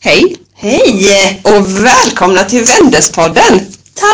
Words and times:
Hej 0.00 0.36
Hej! 0.54 1.40
och 1.44 1.84
välkomna 1.84 2.44
till 2.44 2.64
Vändespodden! 2.64 3.66
Ta 3.94 4.06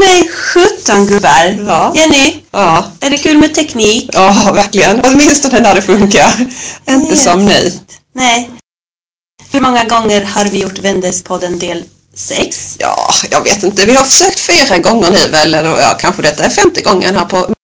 mig 0.00 0.28
sjutton 0.28 1.06
gubbar! 1.06 1.64
Ja. 1.66 1.92
Jenny, 1.96 2.36
Ja, 2.50 2.84
är 3.00 3.10
det 3.10 3.16
kul 3.18 3.38
med 3.38 3.54
teknik? 3.54 4.10
ja 4.12 4.50
verkligen. 4.54 5.00
Åtminstone 5.04 5.60
när 5.60 5.74
det 5.74 5.82
funkar. 5.82 6.46
Inte 6.88 7.12
Yes. 7.12 7.24
som 7.24 7.44
nu. 7.46 7.72
Nej. 8.14 8.50
Hur 9.52 9.60
många 9.60 9.84
gånger 9.84 10.20
har 10.24 10.44
vi 10.44 10.58
gjort 10.62 10.78
Vändespodden 10.78 11.58
del 11.58 11.84
6? 12.14 12.76
Ja, 12.78 13.10
jag 13.30 13.44
vet 13.44 13.62
inte. 13.62 13.84
Vi 13.86 13.94
har 13.94 14.04
försökt 14.04 14.40
fyra 14.40 14.78
gånger 14.78 15.10
nu 15.10 15.28
väl, 15.30 15.54
eller 15.54 15.80
ja, 15.80 15.96
kanske 16.00 16.22
detta 16.22 16.44
är 16.44 16.50
femte 16.50 16.82
gången 16.82 17.16
här 17.16 17.24
på 17.24 17.54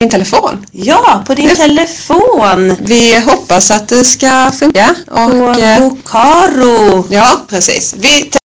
min 0.00 0.10
telefon. 0.10 0.66
Ja, 0.72 1.22
på 1.26 1.34
din 1.34 1.56
telefon! 1.56 2.76
Vi 2.80 3.20
hoppas 3.20 3.70
att 3.70 3.88
det 3.88 4.04
ska 4.04 4.52
funka. 4.58 4.94
På 5.06 5.14
Och, 5.14 5.58
eh, 5.60 5.80
Bokaro! 5.80 7.04
ja, 7.10 7.44
precis. 7.48 7.94
Vi 7.98 8.22
te- 8.22 8.38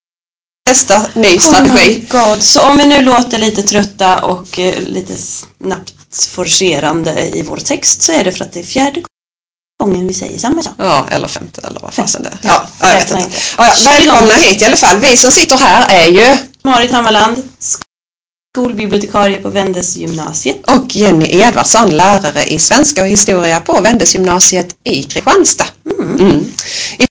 testar 0.70 1.10
ny 1.14 1.28
Oh 1.36 1.40
strategi. 1.40 2.04
god, 2.10 2.42
så 2.42 2.60
om 2.60 2.76
vi 2.76 2.86
nu 2.86 3.02
låter 3.02 3.38
lite 3.38 3.62
trötta 3.62 4.18
och 4.24 4.58
eh, 4.58 4.78
lite 4.80 5.14
snabbt 5.16 6.24
forcerande 6.30 7.28
i 7.36 7.42
vår 7.42 7.56
text 7.56 8.02
så 8.02 8.12
är 8.12 8.24
det 8.24 8.32
för 8.32 8.44
att 8.44 8.52
det 8.52 8.60
är 8.60 8.64
fjärde 8.64 9.02
gången 9.82 10.08
vi 10.08 10.14
säger 10.14 10.38
samma 10.38 10.62
sak. 10.62 10.74
Ja, 10.78 11.06
eller 11.10 11.28
femte 11.28 11.60
eller 11.66 11.80
vad 11.80 11.94
fasen 11.94 12.22
det 12.22 12.28
är. 12.28 12.38
Ja, 12.42 12.66
Ja, 12.80 12.88
jag 12.88 12.94
vet 12.94 13.10
inte. 13.10 13.36
ja, 13.58 13.72
välkomna 13.84 14.34
hit 14.34 14.62
i 14.62 14.64
alla 14.64 14.76
fall. 14.76 14.98
Vi 14.98 15.16
som 15.16 15.30
sitter 15.30 15.56
här 15.58 15.86
är 16.04 16.06
ju 16.08 16.36
Marit 16.64 16.92
Hammarland, 16.92 17.42
skolbibliotekarie 18.56 19.42
på 19.42 19.48
Vendesgymnasiet. 19.48 20.56
och 20.70 20.96
Jenny 20.96 21.26
Edvardsson, 21.26 21.90
lärare 21.90 22.44
i 22.44 22.58
svenska 22.58 23.02
och 23.02 23.08
historia 23.08 23.60
på 23.60 23.80
Vendesgymnasiet 23.80 24.76
i 24.84 25.02
Kristianstad. 25.02 25.66
Mm. 26.00 26.44
I 26.98 27.06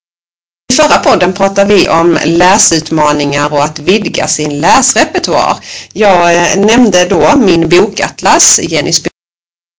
förra 0.74 0.98
podden 0.98 1.34
pratade 1.34 1.76
vi 1.76 1.90
om 1.90 2.18
läsutmaningar 2.26 3.54
och 3.54 3.64
att 3.64 3.80
vidga 3.80 4.28
sin 4.28 4.60
läsrepertoar. 4.60 5.58
Jag 5.94 6.36
eh, 6.36 6.66
nämnde 6.66 7.06
då 7.06 7.38
min 7.38 7.70
bokatlas, 7.70 8.60
Jennys 8.64 9.02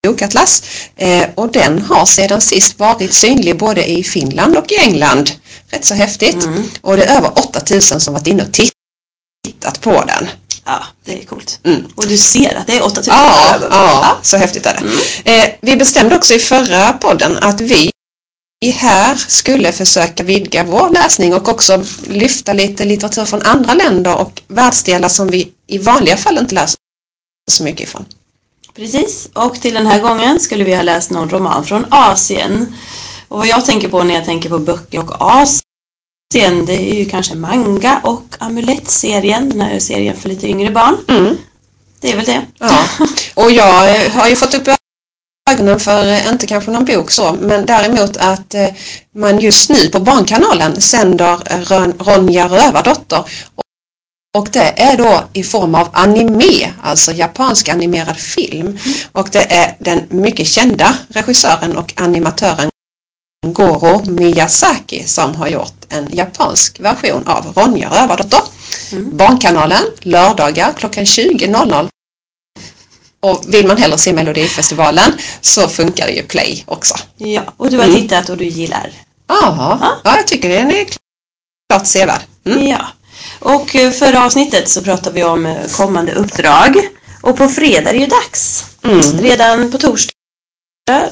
bokatlas, 0.06 0.62
eh, 0.97 1.28
och 1.34 1.52
den 1.52 1.82
har 1.82 2.06
sedan 2.06 2.41
sist 2.41 2.78
varit 2.78 3.14
synlig 3.14 3.58
både 3.58 3.91
i 3.91 4.04
Finland 4.04 4.56
och 4.56 4.72
i 4.72 4.76
England. 4.76 5.30
Rätt 5.70 5.84
så 5.84 5.94
häftigt. 5.94 6.48
Och 6.80 6.97
det 6.97 7.04
är 7.04 7.16
över 7.16 7.38
8000 7.38 8.00
som 8.00 8.14
varit 8.14 8.26
inne 8.26 8.42
och 8.42 8.52
tittat 8.52 9.80
på 9.80 10.04
den. 10.06 10.28
Ja, 10.64 10.82
det 11.05 11.22
är 11.22 11.24
coolt. 11.24 11.60
Mm. 11.64 11.84
Och 11.94 12.06
du 12.06 12.18
ser 12.18 12.55
att 12.56 12.66
det 12.66 12.77
är 12.77 12.84
8000 12.84 13.14
Ja, 13.14 13.55
över. 13.55 13.68
ja, 13.70 14.16
så 14.22 14.36
häftigt 14.36 14.66
är 14.66 14.80
det. 15.24 15.32
Eh, 15.32 15.50
vi 15.60 15.77
bestämde 15.77 16.16
också 16.16 16.34
i 16.34 16.38
förra 16.38 16.92
podden 16.92 17.38
att 17.41 17.60
vi 17.60 17.91
här 18.74 19.14
skulle 19.16 19.72
försöka 19.72 20.22
vidga 20.22 20.64
vår 20.64 20.91
läsning 20.91 21.34
och 21.34 21.48
också 21.48 21.84
lyfta 22.06 22.52
lite 22.52 22.84
litteratur 22.84 23.24
från 23.24 23.42
andra 23.42 23.74
länder 23.74 24.16
och 24.16 24.42
världsdelar 24.48 25.08
som 25.08 25.28
vi 25.28 25.52
i 25.66 25.78
vanliga 25.78 26.16
fall 26.16 26.38
inte 26.38 26.54
läser 26.54 26.76
så 27.50 27.62
mycket 27.64 27.80
ifrån. 27.88 28.04
Precis, 28.76 29.28
och 29.34 29.60
till 29.60 29.74
den 29.74 29.86
här 29.86 30.00
gången 30.00 30.41
skulle 30.41 30.64
vi 30.64 30.74
ha 30.74 30.82
läst 30.82 31.10
någon 31.10 31.30
roman 31.30 31.64
från 31.64 31.86
Asien. 31.91 32.74
Och 33.28 33.38
vad 33.38 33.47
jag 33.47 33.64
tänker 33.66 33.88
på 33.88 34.02
när 34.02 34.14
jag 34.14 34.24
tänker 34.24 34.48
på 34.48 34.58
böcker 34.58 34.98
och 35.00 35.22
Asien, 35.22 35.60
det 36.66 36.92
är 36.92 36.94
ju 36.94 37.05
kanske 37.05 37.34
manga 37.34 38.00
och 38.02 38.25
Amulett-serien, 38.38 39.48
den 39.50 39.61
här 39.61 39.78
serien 39.78 40.16
för 40.16 40.28
lite 40.28 40.48
yngre 40.48 40.70
barn. 40.70 40.97
Mm. 41.08 41.36
Det 42.00 42.12
är 42.12 42.16
väl 42.16 42.25
det. 42.25 42.42
Ja. 42.58 42.84
Och 43.34 43.50
jag 43.50 44.05
eh, 44.05 44.11
har 44.12 44.28
ju 44.28 44.36
fått 44.36 44.55
upp 44.55 44.69
ögonen 45.50 45.80
för, 45.80 46.06
eh, 46.06 46.28
inte 46.28 46.47
kanske 46.47 46.70
någon 46.70 46.84
bok 46.84 47.10
så, 47.10 47.36
men 47.41 47.66
däremot 47.66 48.16
att 48.16 48.55
eh, 48.55 48.69
man 49.14 49.38
just 49.41 49.70
nu 49.70 49.88
på 49.88 50.00
Barnkanalen 50.00 50.80
sänder 50.80 51.36
Ron- 51.64 51.94
Ronja 51.98 52.48
Rövardotter 52.48 53.25
och 54.38 54.49
det 54.53 54.81
är 54.82 54.97
då 54.97 55.25
i 55.32 55.43
form 55.43 55.75
av 55.75 55.88
anime, 55.93 56.72
alltså 56.82 57.12
japansk 57.12 57.69
animerad 57.69 58.16
film. 58.16 58.78
Och 59.12 59.28
det 59.32 59.53
är 59.53 59.76
den 59.78 60.00
mycket 60.09 60.47
kända 60.47 60.97
regissören 61.09 61.76
och 61.76 61.93
animatören 61.97 62.70
Goro 63.47 64.03
Miyazaki 64.10 65.04
som 65.06 65.34
har 65.34 65.48
gjort 65.48 65.75
en 65.88 66.08
japansk 66.12 66.80
version 66.80 67.26
av 67.26 67.53
Ronja 67.56 67.88
Rövardotter. 67.91 68.41
Barnkanalen, 69.12 69.82
lördagar 70.00 70.72
klockan 70.72 71.04
20.00. 71.04 71.88
Och 73.20 73.44
vill 73.48 73.66
man 73.66 73.76
hellre 73.76 73.98
se 73.98 74.12
Melodifestivalen 74.12 75.12
så 75.41 75.69
funkar 75.69 76.06
det 76.06 76.12
ju 76.12 76.22
Play 76.22 76.64
också. 76.66 76.94
Ja, 77.16 77.42
och 77.56 77.70
du 77.70 77.76
har 77.78 77.84
Mm. 77.84 77.97
tittat 78.02 78.28
och 78.28 78.36
du 78.36 78.44
gillar. 78.44 78.92
Ja, 79.28 79.78
ja 80.04 80.16
jag 80.16 80.26
tycker 80.26 80.48
den 80.48 80.70
är 80.70 80.86
klart 81.69 81.86
sevärd. 81.86 82.20
Mm. 82.47 82.66
Ja. 82.66 82.86
Och 83.38 83.76
eh, 83.76 83.91
förra 83.91 84.25
avsnittet 84.25 84.69
så 84.69 84.82
pratade 84.82 85.14
vi 85.14 85.25
om 85.25 85.47
eh, 85.47 85.56
kommande 85.76 86.12
uppdrag. 86.12 86.76
Och 87.22 87.36
på 87.36 87.48
fredag 87.48 87.91
är 87.91 87.94
det 87.94 88.00
ju 88.00 88.06
dags. 88.06 88.64
Mm. 88.84 89.00
Redan 89.20 89.70
på 89.72 89.78
torsdag 89.78 90.12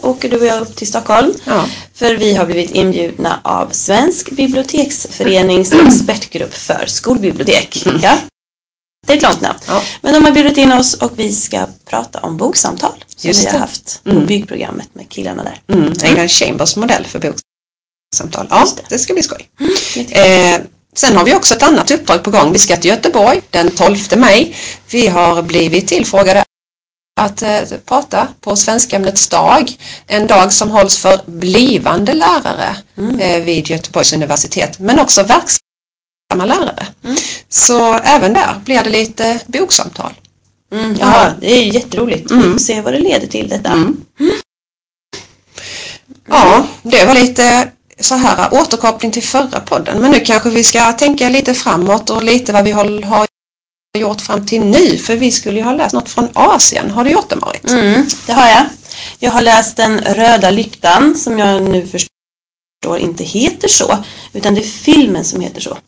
åker 0.03 0.29
du 0.29 0.37
och 0.41 0.47
jag 0.47 0.61
upp 0.63 0.77
till 0.77 0.87
Stockholm. 0.87 1.35
Ja. 1.45 1.65
För 1.95 2.15
vi 2.15 2.35
har 2.35 2.47
blivit 2.47 2.71
inbjudna 2.71 3.41
av 3.45 3.69
Svensk 3.73 4.31
biblioteksförenings 4.31 5.73
expertgrupp 5.87 6.55
för 6.55 6.85
skolbibliotek. 6.87 7.87
Ja. 8.03 8.19
Det 9.07 9.13
är 9.13 9.17
ett 9.17 9.23
långt 9.23 9.41
namn. 9.41 9.59
Ja. 9.67 9.83
Men 10.03 10.15
de 10.15 10.25
har 10.25 10.33
bjudit 10.33 10.59
in 10.59 10.73
oss 10.73 10.95
och 10.95 11.13
vi 11.19 11.33
ska 11.33 11.67
prata 11.91 12.19
om 12.19 12.37
boksamtal. 12.37 13.05
Som 13.17 13.29
Just 13.29 13.41
vi 13.43 13.47
har 13.47 13.53
det. 13.53 13.59
haft 13.59 14.01
på 14.05 14.11
Mm. 14.11 14.27
byggprogrammet 14.27 14.89
med 14.95 15.09
killarna 15.09 15.43
där. 15.45 15.77
Mm. 15.77 15.93
England 16.03 16.29
Chambers 16.31 16.77
modell 16.77 17.07
för 17.07 17.19
boksamtal. 17.19 18.47
Ja, 18.51 18.67
det. 18.77 18.83
det 18.89 18.99
ska 18.99 19.13
bli 19.15 19.23
skoj. 19.23 19.49
Jättekul. 19.97 20.17
Eh, 20.55 20.61
sen 20.95 21.17
har 21.17 21.25
vi 21.25 21.35
också 21.35 21.55
ett 21.55 21.63
annat 21.63 21.91
uppdrag 21.91 22.23
på 22.25 22.31
gång. 22.31 22.53
Vi 22.53 22.59
ska 22.59 22.77
till 22.77 22.91
Göteborg 22.91 23.41
den 23.51 23.71
12 23.71 23.97
maj. 24.17 24.57
Vi 24.91 25.07
har 25.07 25.43
blivit 25.43 25.89
tillfrågade 25.89 26.45
att 27.21 27.43
eh, 27.43 27.79
prata 27.85 28.29
på 28.41 28.57
svenskämnets 28.57 29.29
dag. 29.29 29.73
En 30.07 30.27
dag 30.27 30.53
som 30.53 30.71
hålls 30.71 30.99
för 30.99 31.21
blivande 31.27 32.15
lärare 32.15 32.77
eh, 33.21 33.43
vid 33.43 33.69
Göteborgs 33.69 34.13
universitet. 34.13 34.79
Men 34.79 34.99
också 34.99 35.23
verksamma 35.23 36.45
lärare. 36.45 36.87
Så 37.49 37.95
även 37.95 38.33
där 38.33 38.61
blir 38.65 38.83
det 38.85 38.91
lite 38.91 39.41
boksamtal. 39.47 40.13
Mm, 40.73 40.97
ja, 41.01 41.31
det 41.41 41.53
är 41.53 41.63
jätteroligt. 41.63 42.31
Vi 42.31 42.43
får 42.43 42.59
se 42.59 42.81
vad 42.81 42.93
det 42.93 42.99
leder 42.99 43.27
till 43.27 43.49
detta. 43.49 43.73
Mm. 43.73 43.97
Ja, 46.29 46.67
det 46.83 47.05
var 47.05 47.15
lite 47.15 47.69
så 48.01 48.15
här 48.15 48.55
återkoppling 48.55 49.13
till 49.13 49.23
förra 49.23 49.61
podden. 49.61 50.01
Men 50.01 50.11
nu 50.11 50.21
kanske 50.21 50.51
vi 50.51 50.65
ska 50.65 50.93
tänka 50.93 51.29
lite 51.29 51.55
framåt 51.55 52.11
och 52.11 52.23
lite 52.23 52.53
vad 52.53 52.65
vi 52.65 52.71
har 52.71 53.27
gjort 53.99 54.21
fram 54.21 54.47
till 54.47 54.65
nu. 54.65 54.99
För 54.99 55.17
vi 55.17 55.33
skulle 55.33 55.59
ju 55.59 55.65
ha 55.65 55.73
läst 55.73 55.95
något 55.95 56.09
från 56.09 56.29
Asien. 56.33 56.91
Har 56.91 57.05
du 57.05 57.11
gjort 57.11 57.29
det 57.29 57.37
Marit? 57.37 57.71
Mm, 57.71 58.07
det 58.27 58.33
har 58.33 58.49
jag. 58.49 58.67
Jag 59.19 59.31
har 59.31 59.43
läst 59.43 59.77
Den 59.77 60.01
röda 60.01 60.51
lyktan 60.51 61.15
som 61.17 61.39
jag 61.39 61.63
nu 61.63 61.87
förstår 61.87 62.99
inte 62.99 63.25
heter 63.25 63.69
så. 63.69 64.05
Utan 64.33 64.55
det 64.55 64.61
är 64.61 64.65
filmen 64.65 65.25
som 65.25 65.41
heter 65.41 65.61
så. 65.61 65.79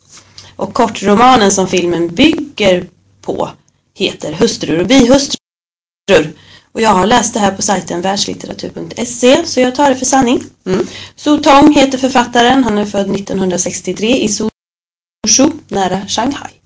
Och 0.57 0.75
kortromanen 0.75 1.53
som 1.53 1.69
filmen 1.69 2.15
bygger 2.15 2.87
på 3.21 3.51
heter 3.95 4.33
Hustrur 4.33 4.81
och 4.81 4.87
bihustrur. 4.87 6.33
Och 6.73 6.81
jag 6.81 6.91
har 6.91 7.07
läst 7.07 7.35
det 7.35 7.41
här 7.41 7.53
på 7.53 7.63
sajten 7.63 8.01
världslitteratur.se 8.01 9.47
så 9.47 9.61
jag 9.61 9.75
tar 9.75 9.91
det 9.91 9.97
för 9.97 10.07
sanning. 10.07 10.45
Mm. 10.67 10.87
Su 11.17 11.39
Tong 11.39 11.75
heter 11.75 11.99
författaren. 11.99 12.65
Han 12.65 12.79
är 12.79 12.85
född 12.85 13.11
1963 13.11 14.19
i 14.19 14.29
Suzhou 14.29 15.53
nära 15.69 16.09
Shanghai. 16.09 16.62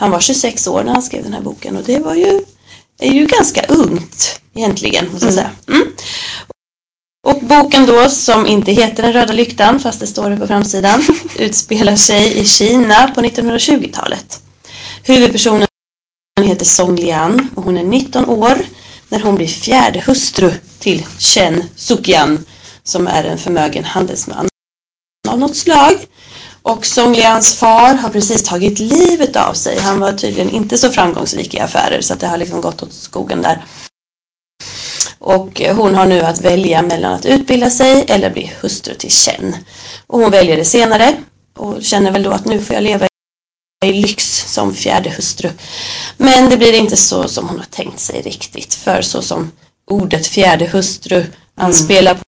Han 0.00 0.10
var 0.10 0.20
26 0.20 0.66
år 0.66 0.84
när 0.84 0.92
han 0.92 1.02
skrev 1.02 1.22
den 1.22 1.32
här 1.32 1.40
boken 1.40 1.76
och 1.76 1.84
det 1.84 1.98
var 1.98 2.14
ju, 2.14 2.44
är 2.98 3.12
ju 3.12 3.26
ganska 3.26 3.62
ungt 3.62 4.40
egentligen 4.54 5.12
måste 5.12 5.26
jag 5.26 5.34
säga. 5.34 5.50
Mm. 5.68 5.92
Och 7.26 7.40
boken 7.42 7.86
då 7.86 8.08
som 8.08 8.46
inte 8.46 8.72
heter 8.72 9.02
Den 9.02 9.12
röda 9.12 9.32
lyktan 9.32 9.80
fast 9.80 10.00
det 10.00 10.06
står 10.06 10.30
det 10.30 10.36
på 10.36 10.46
framsidan 10.46 11.02
utspelar 11.38 11.96
sig 11.96 12.38
i 12.38 12.44
Kina 12.44 13.10
på 13.14 13.20
1920-talet. 13.20 14.42
Huvudpersonen 15.02 15.68
heter 16.42 16.64
Song 16.64 16.96
Lian 16.96 17.48
och 17.54 17.62
hon 17.62 17.78
är 17.78 17.84
19 17.84 18.28
år 18.28 18.58
när 19.08 19.20
hon 19.20 19.34
blir 19.34 19.46
fjärde 19.46 20.04
hustru 20.06 20.52
till 20.78 21.06
Chen 21.18 21.64
Sukian 21.76 22.44
som 22.82 23.06
är 23.06 23.24
en 23.24 23.38
förmögen 23.38 23.84
handelsman 23.84 24.48
av 25.28 25.38
något 25.38 25.56
slag. 25.56 26.06
Och 26.62 26.86
Song 26.86 27.12
Lians 27.12 27.54
far 27.54 27.94
har 27.94 28.10
precis 28.10 28.42
tagit 28.42 28.78
livet 28.78 29.36
av 29.36 29.54
sig. 29.54 29.78
Han 29.78 30.00
var 30.00 30.12
tydligen 30.12 30.50
inte 30.50 30.78
så 30.78 30.90
framgångsrik 30.90 31.54
i 31.54 31.60
affärer 31.60 32.00
så 32.00 32.14
att 32.14 32.20
det 32.20 32.26
har 32.26 32.38
liksom 32.38 32.60
gått 32.60 32.82
åt 32.82 32.92
skogen 32.92 33.42
där. 33.42 33.64
Och 35.18 35.60
hon 35.60 35.94
har 35.94 36.06
nu 36.06 36.20
att 36.20 36.40
välja 36.40 36.82
mellan 36.82 37.12
att 37.12 37.26
utbilda 37.26 37.70
sig 37.70 38.04
eller 38.08 38.30
bli 38.30 38.52
hustru 38.60 38.94
till 38.94 39.10
Chen. 39.10 39.56
Och 40.06 40.20
hon 40.20 40.30
väljer 40.30 40.56
det 40.56 40.64
senare 40.64 41.16
och 41.56 41.82
känner 41.82 42.10
väl 42.10 42.22
då 42.22 42.30
att 42.30 42.44
nu 42.44 42.60
får 42.60 42.74
jag 42.74 42.82
leva 42.82 43.06
i 43.84 43.92
lyx 43.92 44.52
som 44.52 44.74
fjärde 44.74 45.10
hustru. 45.10 45.50
Men 46.16 46.50
det 46.50 46.56
blir 46.56 46.72
inte 46.72 46.96
så 46.96 47.28
som 47.28 47.48
hon 47.48 47.58
har 47.58 47.66
tänkt 47.66 48.00
sig 48.00 48.22
riktigt. 48.22 48.74
För 48.74 49.02
så 49.02 49.22
som 49.22 49.52
ordet 49.90 50.26
fjärde 50.26 50.66
hustru 50.66 51.26
anspelar 51.54 52.18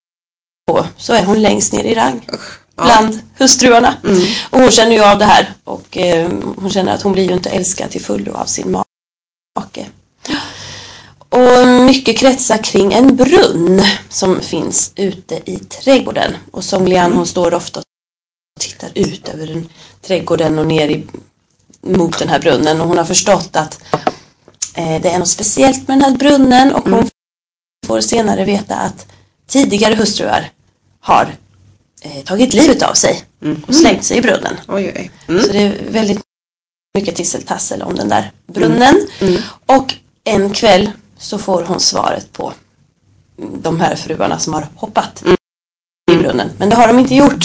på 0.67 0.87
så 0.97 1.13
är 1.13 1.25
hon 1.25 1.43
längst 1.43 1.73
ner 1.73 1.85
i 1.85 1.95
rang. 1.95 2.25
Ja. 2.27 2.39
Bland 2.77 3.23
hustruarna. 3.39 3.95
Mm. 4.05 4.23
Och 4.51 4.61
hon 4.61 4.71
känner 4.71 4.93
ju 4.93 5.03
av 5.03 5.19
det 5.19 5.25
här 5.25 5.55
och 5.65 5.97
eh, 5.97 6.31
hon 6.57 6.71
känner 6.71 6.95
att 6.95 7.03
hon 7.03 7.13
blir 7.13 7.29
ju 7.29 7.35
inte 7.35 7.51
älskad 7.51 7.91
till 7.91 8.01
fullo 8.01 8.33
av 8.33 8.47
sin 8.47 8.71
make. 8.71 9.87
Och 11.29 11.69
mycket 11.69 12.19
kretsar 12.19 12.59
kring 12.59 12.93
en 12.93 13.17
brunn 13.17 13.83
som 14.09 14.41
finns 14.41 14.93
ute 14.97 15.41
i 15.45 15.57
trädgården. 15.57 16.37
Och 16.51 16.65
sångligan 16.65 17.13
hon 17.13 17.27
står 17.27 17.55
ofta 17.55 17.81
och 17.81 17.87
tittar 18.61 18.91
ut 18.95 19.29
över 19.29 19.47
den, 19.47 19.69
trädgården 20.01 20.59
och 20.59 20.67
ner 20.67 20.89
i, 20.89 21.07
mot 21.81 22.19
den 22.19 22.29
här 22.29 22.39
brunnen. 22.39 22.81
Och 22.81 22.89
hon 22.89 22.99
har 22.99 23.05
förstått 23.05 23.57
att 23.57 23.83
eh, 24.75 25.03
det 25.03 25.11
är 25.11 25.19
något 25.19 25.29
speciellt 25.29 25.89
med 25.89 25.99
den 25.99 26.11
här 26.11 26.19
brunnen 26.19 26.73
och 26.73 26.89
hon 26.89 27.09
får 27.87 28.01
senare 28.01 28.45
veta 28.45 28.77
att 28.77 29.07
tidigare 29.47 29.95
hustruar 29.95 30.51
har 31.01 31.37
eh, 32.03 32.23
tagit 32.25 32.55
livet 32.55 32.83
av 32.83 32.95
sig 32.95 33.25
och 33.67 33.75
slängt 33.75 34.05
sig 34.05 34.19
i 34.19 34.23
brunnen. 34.23 34.57
Oj, 34.69 34.93
oj. 34.97 35.11
Mm. 35.29 35.43
Så 35.43 35.53
det 35.53 35.59
är 35.59 35.75
väldigt 35.89 36.21
mycket 36.99 37.17
tisseltassel 37.17 37.83
om 37.83 37.95
den 37.95 38.09
där 38.09 38.33
brunnen. 38.47 39.09
Mm. 39.21 39.43
Och 39.67 39.95
en 40.25 40.51
kväll 40.51 40.91
så 41.19 41.39
får 41.39 41.63
hon 41.63 41.81
svaret 41.81 42.33
på 42.33 42.53
de 43.63 43.81
här 43.81 43.97
fruarna 43.97 44.39
som 44.39 44.55
har 44.55 44.67
hoppat 44.77 45.23
i 46.11 46.17
brunnen. 46.17 46.51
Men 46.59 46.69
det 46.69 46.77
har 46.77 46.89
de 46.89 46.99
inte 46.99 47.15
gjort. 47.15 47.45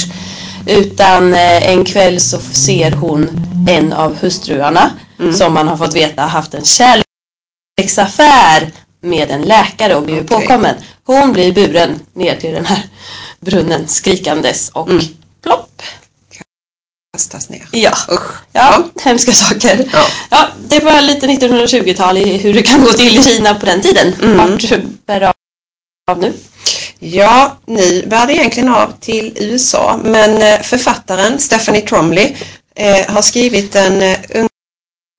Utan 0.68 1.34
eh, 1.34 1.70
en 1.70 1.86
kväll 1.86 2.20
så 2.20 2.40
ser 2.40 2.92
hon 2.92 3.30
en 3.70 3.94
av 3.94 4.16
hustruarna 4.16 4.92
som 5.34 5.54
man 5.54 5.68
har 5.68 5.78
fått 5.78 5.96
veta 5.96 6.22
haft 6.22 6.54
en 6.54 6.66
kärleksaffär 6.66 8.72
med 9.02 9.32
en 9.32 9.42
läkare 9.42 9.96
och 9.96 10.04
blivit 10.04 10.32
Okej. 10.32 10.48
påkommen. 10.48 10.76
Hon 11.04 11.34
blir 11.34 11.54
buren 11.54 12.00
ner 12.14 12.36
till 12.36 12.54
den 12.54 12.66
här 12.66 12.84
brunnen 13.40 13.88
skrikandes 13.88 14.70
och 14.70 14.90
plopp. 15.44 15.82
Kastas 17.14 17.50
ner. 17.50 17.68
Ja. 17.72 17.94
Usch. 18.12 18.32
Ja, 18.52 18.84
hemska 19.02 19.32
saker. 19.32 19.90
Ja. 19.94 20.06
Ja. 20.30 20.48
det 20.68 20.80
var 20.80 21.02
lite 21.02 21.28
1920-tal 21.28 22.18
i 22.18 22.38
hur 22.38 22.54
det 22.54 22.64
kan 22.64 22.82
gå 22.82 22.92
till 22.92 23.20
i 23.20 23.24
Kina 23.24 23.56
på 23.56 23.66
den 23.66 23.82
tiden. 23.82 24.14
Mm. 24.22 24.38
Vart 24.38 24.82
bär 25.06 25.34
av 26.12 26.20
nu? 26.20 26.34
Ja, 27.00 27.58
ni 27.66 28.04
bär 28.08 28.30
egentligen 28.30 28.70
av 28.70 28.94
till 29.00 29.34
USA, 29.36 30.00
men 30.04 30.42
eh, 30.42 30.62
författaren 30.62 31.40
Stephanie 31.40 31.82
Tromley 31.82 32.36
eh, 32.76 33.08
har 33.08 33.22
skrivit 33.22 33.76
en 33.76 34.02
eh, 34.02 34.18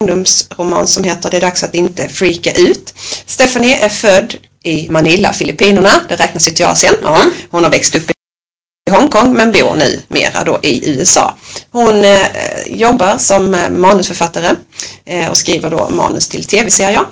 ungdomsroman 0.04 0.86
som 0.86 1.04
heter 1.04 1.30
Det 1.30 1.36
är 1.36 1.40
dags 1.40 1.62
att 1.62 1.74
inte 1.74 2.08
freaka 2.08 2.52
ut. 2.52 2.94
Stephanie 3.26 3.76
är 3.76 3.88
född 3.88 4.36
i 4.62 4.90
Manila, 4.90 5.32
Filippinerna, 5.32 5.90
det 6.08 6.16
räknas 6.16 6.48
ju 6.48 6.52
till 6.52 6.66
Asien. 6.66 6.94
Ja, 7.02 7.24
hon 7.50 7.64
har 7.64 7.70
växt 7.70 7.94
upp 7.94 8.10
i 8.10 8.90
Hongkong 8.90 9.32
men 9.32 9.52
bor 9.52 9.74
nu 9.74 10.00
mera 10.08 10.44
då 10.44 10.58
i 10.62 10.90
USA. 10.90 11.34
Hon 11.70 12.04
eh, 12.04 12.26
jobbar 12.66 13.18
som 13.18 13.54
eh, 13.54 13.70
manusförfattare 13.70 14.56
eh, 15.04 15.30
och 15.30 15.36
skriver 15.36 15.70
då 15.70 15.90
manus 15.90 16.28
till 16.28 16.44
tv-serier. 16.44 17.04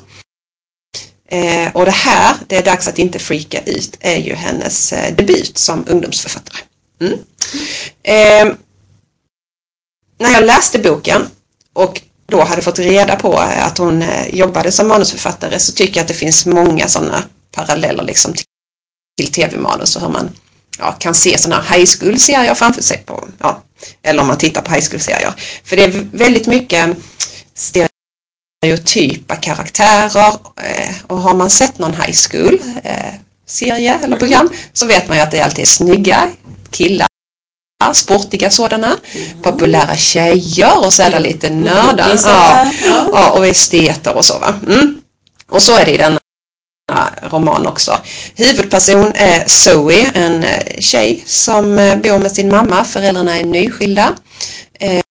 Eh, 1.29 1.77
och 1.77 1.85
det 1.85 1.91
här, 1.91 2.37
det 2.47 2.57
är 2.57 2.63
dags 2.63 2.89
att 2.89 2.99
inte 2.99 3.19
freaka 3.19 3.61
ut, 3.61 3.97
är 4.01 4.17
ju 4.17 4.35
hennes 4.35 4.93
eh, 4.93 5.15
debut 5.15 5.59
som 5.59 5.85
ungdomsförfattare. 5.89 6.59
Mm. 7.01 7.19
Eh, 8.03 8.55
när 10.19 10.33
jag 10.33 10.45
läste 10.45 10.79
boken 10.79 11.29
och 11.73 12.03
då 12.27 12.45
hade 12.45 12.63
fått 12.63 12.79
reda 12.79 13.17
på 13.17 13.33
eh, 13.33 13.67
att 13.67 13.79
hon 13.79 14.03
eh, 14.03 14.35
jobbade 14.35 14.73
som 14.73 14.89
manusförfattare 14.89 15.59
så 15.59 15.73
tycker 15.73 15.97
jag 15.97 16.03
att 16.03 16.09
det 16.09 16.15
finns 16.15 16.47
många 16.47 16.89
sådana 16.89 17.25
paralleller 17.53 18.03
liksom 18.03 18.33
till, 18.33 18.45
till 19.21 19.33
tv-manus 19.33 19.97
och 19.97 20.03
hur 20.03 20.09
man 20.09 20.31
ja, 20.79 20.93
kan 20.93 21.15
se 21.15 21.39
sådana 21.39 21.63
high 21.63 21.87
school-serier 21.99 22.55
framför 22.55 22.83
sig 22.83 23.03
på, 23.07 23.29
ja, 23.39 23.63
eller 24.03 24.21
om 24.21 24.27
man 24.27 24.39
tittar 24.39 24.63
på 24.63 24.73
high 24.73 24.89
school-serier. 24.91 25.33
För 25.65 25.77
det 25.77 25.85
är 25.85 26.09
väldigt 26.13 26.47
mycket 26.47 26.97
stereotypa 27.55 29.37
karaktärer 29.37 30.33
eh, 30.63 30.95
och 31.07 31.19
har 31.19 31.35
man 31.35 31.51
sett 31.51 31.79
någon 31.79 31.95
high 31.95 32.17
school 32.31 32.59
serie 33.47 33.99
eller 34.03 34.17
program 34.17 34.51
så 34.73 34.87
vet 34.87 35.09
man 35.09 35.17
ju 35.17 35.23
att 35.23 35.31
det 35.31 35.41
alltid 35.41 35.63
är 35.63 35.67
snygga 35.67 36.31
killar 36.71 37.06
sportiga 37.93 38.51
sådana, 38.51 38.97
populära 39.43 39.97
tjejer 39.97 40.85
och 40.85 40.93
så 40.93 41.03
är 41.03 41.11
det 41.11 41.19
lite 41.19 41.51
nördar 41.51 42.19
ja, 42.25 42.73
ja. 42.85 43.09
ja, 43.13 43.31
och 43.31 43.47
esteter 43.47 44.17
och 44.17 44.25
så 44.25 44.39
va. 44.39 44.55
Mm. 44.67 45.01
Och 45.49 45.63
så 45.63 45.77
är 45.77 45.85
det 45.85 45.95
i 45.95 45.97
denna 45.97 46.21
roman 47.23 47.67
också. 47.67 47.99
Huvudperson 48.35 49.13
är 49.15 49.45
Zoe, 49.49 50.11
en 50.15 50.45
eh, 50.45 50.79
tjej 50.79 51.23
som 51.27 51.79
eh, 51.79 51.97
bor 51.97 52.19
med 52.19 52.33
sin 52.33 52.49
mamma. 52.49 52.85
Föräldrarna 52.85 53.39
är 53.39 53.45
nyskilda. 53.45 54.15
Eh, 54.81 55.03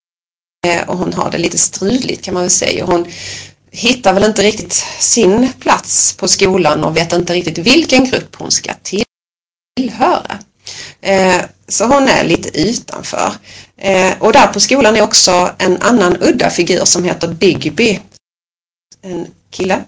och 0.88 0.98
hon 0.98 1.14
har 1.14 1.32
det 1.32 1.38
lite 1.38 1.58
struligt 1.58 2.26
kan 2.26 2.34
man 2.34 2.44
väl 2.44 2.50
säga. 2.50 2.86
Hon 2.86 3.06
hittar 3.72 4.14
väl 4.14 4.24
inte 4.24 4.44
riktigt 4.44 4.86
sin 5.00 5.54
plats 5.60 6.14
på 6.14 6.28
skolan 6.28 6.84
och 6.84 6.98
vet 6.98 7.14
inte 7.14 7.34
riktigt 7.34 7.58
vilken 7.58 8.06
grupp 8.06 8.36
hon 8.36 8.52
ska 8.52 8.72
tillhöra. 9.78 10.40
Eh, 11.02 11.42
så 11.68 11.86
hon 11.86 12.08
är 12.08 12.24
lite 12.24 12.62
utanför. 12.62 13.34
Eh, 13.78 14.14
och 14.20 14.34
där 14.34 14.48
på 14.48 14.60
skolan 14.60 14.96
är 14.96 15.02
också 15.02 15.52
en 15.58 15.82
annan 15.82 16.18
udda 16.22 16.50
figur 16.50 16.86
som 16.86 17.04
heter 17.04 17.28
Digby. 17.28 18.00
En 19.02 19.28
kille. 19.50 19.84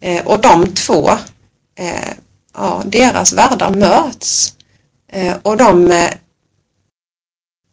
Eh, 0.00 0.26
och 0.26 0.40
de 0.40 0.74
två, 0.74 1.10
ja, 2.54 2.82
deras 2.86 3.32
världar 3.32 3.70
möts. 3.70 4.54
Och 5.42 5.56
de 5.56 6.08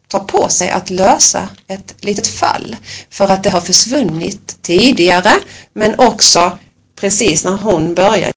tar 0.08 0.20
på 0.20 0.50
sig 0.50 0.70
att 0.70 0.90
lösa 0.90 1.50
ett 1.68 1.96
litet 2.00 2.28
fall. 2.28 2.76
För 3.10 3.28
att 3.28 3.44
det 3.44 3.50
har 3.50 3.62
försvunnit 3.62 4.58
tidigare 4.62 5.34
men 5.74 6.00
också 6.00 6.58
precis 6.96 7.44
när 7.44 7.58
hon 7.58 7.94
börjar 7.94 8.31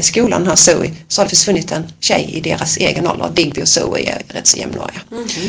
i 0.00 0.02
skolan 0.02 0.46
här 0.46 0.56
Zoe 0.56 0.90
så 1.08 1.20
har 1.20 1.26
det 1.26 1.30
försvunnit 1.30 1.72
en 1.72 1.92
tjej 2.00 2.30
i 2.32 2.40
deras 2.40 2.76
egen 2.76 3.06
ålder. 3.06 3.30
Digby 3.34 3.62
och 3.62 3.68
Zoe 3.68 3.98
är 4.00 4.22
rätt 4.28 4.46
så 4.46 4.56
jämnåriga. 4.58 5.00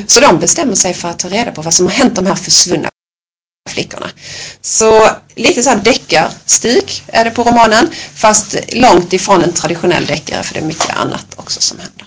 Så 0.08 0.20
de 0.20 0.40
bestämmer 0.40 0.76
sig 0.76 0.94
för 0.94 1.08
att 1.10 1.20
ta 1.20 1.30
reda 1.30 1.52
på 1.52 1.62
vad 1.62 1.74
som 1.74 1.86
har 1.86 1.94
hänt 1.94 2.16
de 2.16 2.26
här 2.26 2.36
försvunna 2.36 2.90
flickorna. 3.70 4.10
Så 4.62 5.10
lite 5.36 5.64
så 5.64 5.70
här 5.70 5.78
deckarstuk 5.78 7.04
är 7.08 7.26
det 7.26 7.32
på 7.32 7.44
romanen 7.44 7.90
fast 8.16 8.56
långt 8.74 9.14
ifrån 9.14 9.44
en 9.44 9.52
traditionell 9.54 10.06
deckare 10.06 10.44
för 10.44 10.54
det 10.54 10.60
är 10.60 10.66
mycket 10.66 10.90
annat 10.98 11.26
också 11.36 11.62
som 11.62 11.78
händer. 11.80 12.06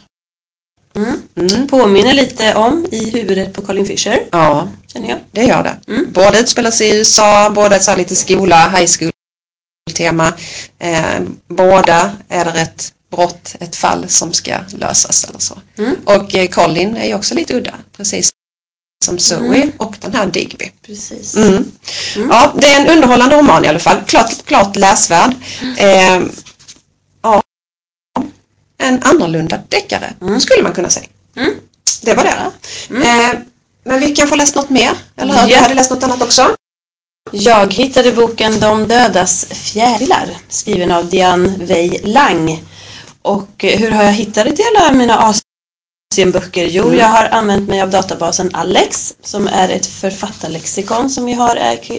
Mm. 1.37 1.67
Påminner 1.69 2.13
lite 2.15 2.55
om 2.55 2.87
I 2.91 3.11
huvudet 3.11 3.53
på 3.53 3.63
Colin 3.63 3.87
Fisher, 3.87 4.21
Ja, 4.33 4.69
känner 4.93 5.09
jag. 5.09 5.19
det 5.31 5.45
gör 5.45 5.63
det. 5.63 5.93
Mm. 5.93 6.07
Båda 6.13 6.39
utspelar 6.39 6.71
sig 6.71 6.89
i 6.89 6.97
USA, 6.97 7.51
båda 7.51 7.81
så 7.81 7.91
här 7.91 7.99
lite 7.99 8.17
skola, 8.17 8.69
high 8.69 8.91
school 8.99 9.13
tema. 9.91 10.33
Eh, 10.79 11.21
båda 11.49 12.13
är 12.29 12.45
det 12.45 12.61
ett 12.61 12.93
brott, 13.11 13.55
ett 13.61 13.77
fall 13.77 14.09
som 14.09 14.33
ska 14.33 14.59
lösas 14.69 15.25
eller 15.25 15.39
så. 15.39 15.59
Mm. 15.79 15.97
Och 16.05 16.35
eh, 16.35 16.49
Colin 16.49 16.97
är 16.97 17.07
ju 17.07 17.15
också 17.15 17.35
lite 17.35 17.55
udda, 17.55 17.75
precis 17.97 18.31
som 19.05 19.19
Zoe 19.19 19.37
Mm. 19.57 19.73
och 19.77 19.97
den 20.01 20.15
här 20.15 20.27
Digby. 20.27 20.71
Precis. 20.87 21.37
Mm. 21.37 21.73
Ja, 22.31 22.53
det 22.61 22.67
är 22.67 22.81
en 22.81 22.89
underhållande 22.89 23.37
roman 23.39 23.65
i 23.65 23.69
alla 23.69 23.79
fall. 23.79 23.97
Klart, 24.07 24.45
klart 24.45 24.77
läsvärd. 24.77 25.35
Eh, 25.79 26.21
ja, 27.23 27.43
en 28.79 29.03
annorlunda 29.03 29.59
deckare 29.69 30.15
skulle 30.41 30.63
man 30.63 30.73
kunna 30.73 30.91
säga. 30.91 31.07
Mm. 31.37 31.55
Det 32.03 32.15
var 32.15 32.25
det. 32.25 32.31
Eh, 33.09 33.39
men 33.85 34.01
vi 34.01 34.07
kanske 34.17 34.33
har 34.33 34.37
läst 34.39 34.55
något 34.55 34.71
mer? 34.71 34.91
Eller 35.17 35.35
hur? 35.35 35.47
Du 35.49 35.53
Ja. 35.55 35.61
hade 35.61 35.75
läst 35.75 35.91
något 35.91 36.03
annat 36.03 36.23
också? 36.23 36.55
Jag 37.33 37.73
hittade 37.75 38.13
boken 38.13 38.61
De 38.61 38.89
dödas 38.89 39.45
fjärilar 39.47 40.29
skriven 40.49 40.91
av 40.91 41.09
Diane 41.09 41.49
Wei 41.59 42.01
Lang. 42.05 42.65
Och 43.23 43.65
eh, 43.65 43.79
hur 43.79 43.91
har 43.91 44.05
jag 44.05 44.13
hittat 44.13 44.45
det 44.45 44.57
till 44.57 44.65
alla 44.77 44.93
mina 44.93 45.35
Asienböcker? 46.15 46.65
Jo, 46.67 46.85
Mm. 46.85 46.99
jag 46.99 47.07
har 47.07 47.25
använt 47.29 47.69
mig 47.69 47.81
av 47.81 47.91
databasen 47.91 48.51
Alex 48.55 49.15
som 49.23 49.49
är 49.49 49.69
ett 49.69 49.87
författarlexikon 49.87 51.11
som 51.11 51.25
vi 51.25 51.33
har 51.33 51.57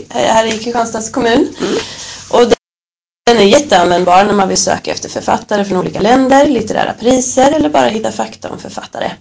här- 0.10 0.46
i 0.46 0.52
Kristianstads 0.60 1.10
kommun. 1.10 1.56
Mm. 1.62 1.76
Och 2.30 2.40
den- 2.42 2.54
den 3.26 3.38
är 3.38 3.44
jätteanvändbar 3.44 4.24
när 4.24 4.34
man 4.34 4.48
vill 4.48 4.58
söka 4.58 4.92
efter 4.92 5.10
författare 5.10 5.66
från 5.66 5.78
olika 5.78 6.00
länder, 6.02 6.46
litterära 6.48 6.94
priser 6.94 7.52
eller 7.52 7.70
bara 7.70 7.88
hitta 7.88 8.12
fakta 8.12 8.50
om 8.50 8.60
författare. 8.60 9.12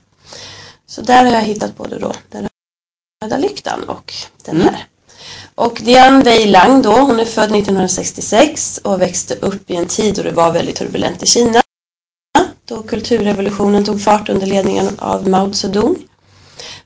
Så 0.87 1.00
där 1.03 1.25
har 1.25 1.33
jag 1.33 1.43
hittat 1.43 1.77
både 1.77 1.99
då 1.99 2.12
Den 2.31 2.49
röda 3.25 3.37
lyktan 3.38 3.83
och 3.88 4.15
den 4.45 4.57
Mm. 4.61 4.69
här. 4.75 4.87
Och 5.59 5.81
Diane 5.85 6.25
Wei 6.25 6.47
Lang 6.47 6.83
då, 6.83 6.93
hon 6.93 7.21
är 7.21 7.25
född 7.25 7.57
1966 7.57 8.81
och 8.85 9.03
växte 9.03 9.35
upp 9.35 9.71
i 9.71 9.77
en 9.77 9.87
tid 9.87 10.15
då 10.15 10.23
det 10.23 10.31
var 10.31 10.53
väldigt 10.53 10.77
turbulent 10.77 11.23
i 11.23 11.27
Kina. 11.27 11.62
Då 12.65 12.83
kulturrevolutionen 12.83 13.85
tog 13.85 14.03
fart 14.03 14.29
under 14.29 14.47
ledningen 14.47 14.88
av 14.99 15.29
Mao 15.29 15.53
Zedong. 15.53 15.97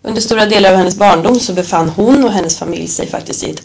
Under 0.02 0.20
stora 0.20 0.46
delar 0.46 0.70
av 0.70 0.76
hennes 0.76 0.96
barndom 0.96 1.40
så 1.40 1.52
befann 1.52 1.88
hon 1.88 2.24
och 2.24 2.32
hennes 2.32 2.58
familj 2.58 2.88
sig 2.88 3.06
faktiskt 3.06 3.44
i 3.44 3.50
ett 3.50 3.62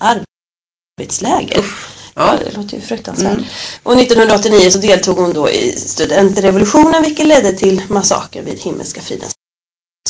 arbetsläger. 1.00 1.66
Ja, 2.14 2.38
det 2.46 2.58
låter 2.58 2.76
ju 2.76 2.82
fruktansvärt. 2.82 3.40
Och 3.84 3.94
1989 3.94 4.70
så 4.72 4.78
deltog 4.78 5.18
hon 5.18 5.34
då 5.34 5.50
i 5.50 5.72
studentrevolutionen 5.72 7.04
vilket 7.04 7.28
ledde 7.28 7.54
till 7.54 7.82
massaker 7.88 8.42
vid 8.42 8.60
Himmelska 8.60 9.02
fridens 9.02 9.36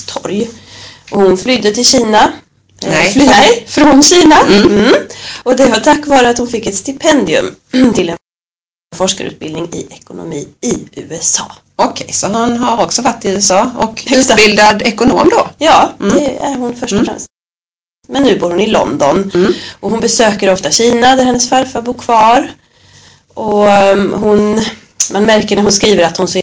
torg. 0.07 0.49
Och 1.11 1.21
hon 1.21 1.37
flydde 1.37 1.71
till 1.71 1.85
Kina. 1.85 2.33
Nej. 2.81 3.63
från 3.67 4.03
Kina. 4.03 4.39
Mm. 4.39 4.93
Och 5.43 5.55
det 5.55 5.65
var 5.65 5.79
tack 5.79 6.07
vare 6.07 6.29
att 6.29 6.37
hon 6.37 6.47
fick 6.47 6.67
ett 6.67 6.75
stipendium 6.75 7.55
till 7.95 8.09
en 8.09 8.17
forskarutbildning 8.95 9.69
i 9.73 9.87
ekonomi 9.89 10.47
i 10.61 10.73
USA. 10.95 11.51
Okej, 11.75 12.13
så 12.13 12.27
han 12.27 12.57
har 12.57 12.83
också 12.83 13.01
varit 13.01 13.25
i 13.25 13.29
USA 13.29 13.71
och 13.77 14.03
utbildad 14.11 14.81
ekonom 14.81 15.29
då? 15.29 15.49
Ja, 15.57 15.93
det 15.99 16.37
är 16.37 16.55
hon 16.55 16.75
först 16.75 16.93
och 16.93 17.05
främst. 17.05 17.25
Men 18.07 18.23
nu 18.23 18.39
bor 18.39 18.49
hon 18.49 18.59
i 18.59 18.67
London 18.67 19.31
Mm. 19.33 19.53
och 19.79 19.91
hon 19.91 19.99
besöker 19.99 20.53
ofta 20.53 20.71
Kina 20.71 21.15
där 21.15 21.25
hennes 21.25 21.49
farfar 21.49 21.81
bor 21.81 21.93
kvar. 21.93 22.51
Och 23.33 23.67
um, 23.67 24.13
hon, 24.13 24.61
man 25.11 25.23
märker 25.25 25.55
när 25.55 25.63
hon 25.63 25.71
skriver 25.71 26.03
att 26.03 26.17
hon 26.17 26.27
så 26.27 26.39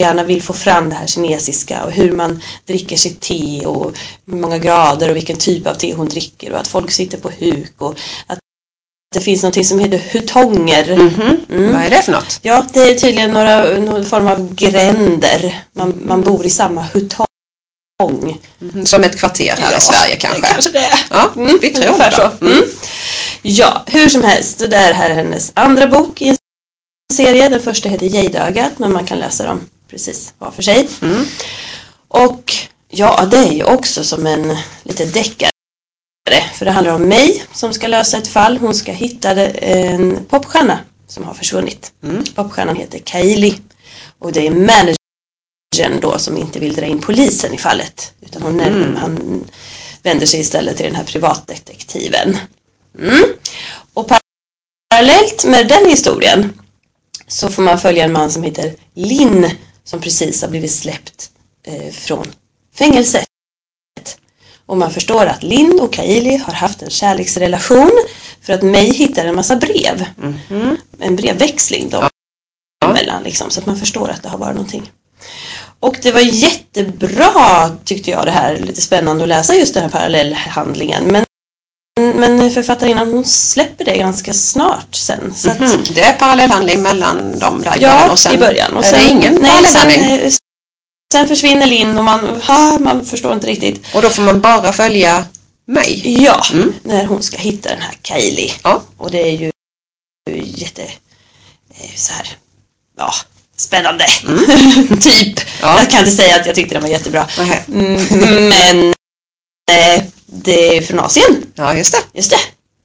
gärna 0.00 0.24
vill 0.24 0.42
få 0.42 0.52
fram 0.52 0.88
det 0.88 0.94
här 0.94 1.06
kinesiska 1.06 1.84
och 1.84 1.92
hur 1.92 2.12
man 2.12 2.42
dricker 2.66 2.96
sitt 2.96 3.20
te 3.20 3.66
och 3.66 3.96
hur 4.26 4.36
många 4.36 4.58
grader 4.58 5.10
och 5.10 5.16
vilken 5.16 5.36
typ 5.36 5.66
av 5.66 5.74
te 5.74 5.94
hon 5.94 6.08
dricker 6.08 6.52
och 6.52 6.60
att 6.60 6.68
folk 6.68 6.90
sitter 6.90 7.18
på 7.18 7.30
huk 7.38 7.74
och 7.78 7.94
att 8.26 8.38
det 9.14 9.20
finns 9.20 9.42
något 9.42 9.66
som 9.66 9.78
heter 9.78 9.98
hutonger. 9.98 10.96
Mhm. 10.96 11.36
Mm. 11.50 11.72
Vad 11.72 11.82
är 11.82 11.90
det 11.90 12.02
för 12.02 12.12
något? 12.12 12.38
Ja, 12.42 12.66
det 12.72 12.80
är 12.80 12.94
tydligen 12.94 13.30
några, 13.30 13.64
någon 13.64 14.04
form 14.04 14.26
av 14.28 14.54
gränder. 14.54 15.64
Man, 15.72 16.02
man 16.06 16.22
bor 16.22 16.46
i 16.46 16.50
samma 16.50 16.82
hutong. 16.82 17.26
Mhm. 18.58 18.86
Som 18.86 19.04
ett 19.04 19.18
kvarter 19.18 19.54
här 19.58 19.76
i 19.76 19.80
Sverige 19.80 20.16
kanske? 20.16 20.42
Kanske 20.42 20.70
det. 20.70 20.90
Ja, 21.10 21.30
Mm, 21.36 21.58
vi 21.62 21.70
tror 21.70 21.86
ungefär 21.86 22.10
så. 22.10 22.46
Mm. 22.46 22.62
Ja, 23.42 23.82
hur 23.86 24.08
som 24.08 24.22
helst. 24.22 24.58
Det 24.58 24.66
där 24.66 24.92
här 24.92 25.10
är 25.10 25.14
hennes 25.14 25.52
andra 25.54 25.86
bok 25.86 26.22
i 26.22 26.28
en 26.28 26.36
serie. 27.12 27.48
Den 27.48 27.60
första 27.60 27.88
heter 27.88 28.06
Gejdögat, 28.06 28.78
men 28.78 28.92
man 28.92 29.06
kan 29.06 29.18
läsa 29.18 29.46
dem 29.46 29.60
precis 29.90 30.34
var 30.38 30.50
för 30.50 30.62
sig. 30.62 30.88
Mm. 31.02 31.24
Och 32.08 32.52
ja, 32.88 33.26
det 33.30 33.36
är 33.36 33.52
ju 33.52 33.64
också 33.64 34.04
som 34.04 34.26
en 34.26 34.56
lite 34.82 35.04
deckare. 35.04 35.50
För 36.54 36.64
det 36.64 36.70
handlar 36.70 36.94
om 36.94 37.02
mig 37.08 37.44
som 37.52 37.72
ska 37.72 37.86
lösa 37.86 38.18
ett 38.18 38.28
fall. 38.28 38.58
Hon 38.58 38.74
ska 38.74 38.92
hitta 38.92 39.30
en 39.46 40.24
popstjärna 40.24 40.78
som 41.08 41.24
har 41.24 41.34
försvunnit. 41.34 41.92
Mm. 42.02 42.24
Popstjärnan 42.34 42.76
heter 42.76 42.98
Kaili. 42.98 43.60
Och 44.18 44.32
det 44.32 44.46
är 44.46 44.50
managern 44.50 46.00
då 46.00 46.18
som 46.18 46.36
inte 46.36 46.58
vill 46.58 46.74
dra 46.74 46.86
in 46.86 47.00
polisen 47.00 47.54
i 47.54 47.58
fallet. 47.58 48.12
Utan 48.20 48.42
hon, 48.42 48.60
Mm. 48.60 48.96
han 48.96 49.44
vänder 50.02 50.26
sig 50.26 50.40
istället 50.40 50.76
till 50.76 50.86
den 50.86 50.94
här 50.94 51.04
privatdetektiven. 51.04 52.38
Mm. 52.98 53.24
Och 53.94 54.10
parallellt 54.92 55.44
med 55.44 55.68
den 55.68 55.90
historien 55.90 56.60
så 57.28 57.48
får 57.48 57.62
man 57.62 57.78
följa 57.80 58.04
en 58.04 58.12
man 58.12 58.30
som 58.30 58.42
heter 58.42 58.74
Linn 58.94 59.50
som 59.84 60.00
precis 60.00 60.42
har 60.42 60.48
blivit 60.48 60.72
släppt 60.72 61.30
eh, 61.66 61.92
från 61.92 62.26
fängelset. 62.74 63.24
Och 64.66 64.76
man 64.78 64.90
förstår 64.90 65.26
att 65.26 65.42
Linn 65.42 65.80
och 65.80 65.92
Kaili 65.92 66.36
har 66.36 66.52
haft 66.52 66.82
en 66.82 66.90
kärleksrelation 66.90 67.90
för 68.42 68.52
att 68.52 68.62
May 68.62 68.92
hittar 68.92 69.24
en 69.24 69.34
massa 69.34 69.56
brev. 69.56 70.06
Mhm. 70.16 70.76
En 70.98 71.16
brevväxling 71.16 71.88
dem 71.88 72.08
Ja. 72.82 72.90
emellan 72.90 73.22
liksom, 73.22 73.50
så 73.50 73.60
att 73.60 73.66
man 73.66 73.78
förstår 73.78 74.08
att 74.08 74.22
det 74.22 74.28
har 74.28 74.38
varit 74.38 74.54
någonting. 74.56 74.90
Och 75.80 75.96
det 76.02 76.12
var 76.12 76.20
jättebra 76.20 77.70
tyckte 77.84 78.10
jag 78.10 78.24
det 78.26 78.30
här, 78.30 78.56
lite 78.58 78.80
spännande 78.80 79.22
att 79.24 79.28
läsa 79.28 79.54
just 79.54 79.74
den 79.74 79.82
här 79.82 79.90
parallellhandlingen. 79.90 81.04
Men, 81.04 81.24
men 82.00 82.50
författarinnan 82.50 83.12
hon 83.12 83.24
släpper 83.24 83.84
det 83.84 83.96
ganska 83.96 84.32
snart 84.32 84.94
sen. 84.94 85.34
Så 85.34 85.50
att, 85.50 85.60
Mhm. 85.60 85.84
Det 85.94 86.00
är 86.00 86.12
parallellhandling 86.12 86.82
mellan 86.82 87.38
dem 87.38 87.62
där 87.62 87.76
i 87.76 87.82
Ja, 87.82 87.88
början 87.90 88.10
och 88.10 88.18
sen 88.18 88.34
i 88.34 88.38
början. 88.38 88.76
Och 88.76 88.84
är 88.84 88.90
sen, 88.90 88.98
det 89.04 89.10
ingen 89.10 89.34
nej, 89.34 89.50
parallellhandling. 89.50 90.30
sen, 90.30 90.32
sen 91.12 91.28
försvinner 91.28 91.66
Linn 91.66 91.98
och 91.98 92.04
man, 92.04 92.40
ha, 92.46 92.78
man 92.78 93.06
förstår 93.06 93.32
inte 93.32 93.46
riktigt. 93.46 93.86
Och 93.94 94.02
då 94.02 94.10
får 94.10 94.22
man 94.22 94.40
bara 94.40 94.72
följa 94.72 95.24
mig. 95.66 96.22
Ja, 96.24 96.42
Mm. 96.52 96.72
när 96.82 97.04
hon 97.04 97.22
ska 97.22 97.36
hitta 97.36 97.68
den 97.68 97.80
här 97.82 97.94
Kaili. 98.02 98.52
Ja. 98.62 98.82
Och 98.96 99.10
det 99.10 99.18
är 99.22 99.30
ju 99.32 99.50
jätte 100.44 100.82
eh, 100.82 101.90
så 101.96 102.12
här, 102.12 102.28
ja, 102.98 103.12
spännande. 103.56 104.06
typ. 105.00 105.40
Ja. 105.62 105.78
Jag 105.78 105.90
kan 105.90 105.98
inte 106.00 106.10
säga 106.10 106.36
att 106.36 106.46
jag 106.46 106.54
tyckte 106.54 106.74
den 106.74 106.82
var 106.82 106.88
jättebra. 106.90 107.26
Nähä. 107.38 107.62
Mm, 107.68 108.48
men 108.48 108.94
eh, 109.72 110.02
det 110.44 110.76
är 110.76 110.82
från 110.82 111.00
Asien. 111.00 111.42
Ja, 111.54 111.74
just 111.74 111.92
det. 111.92 112.18
Just 112.18 112.30
det. 112.30 112.40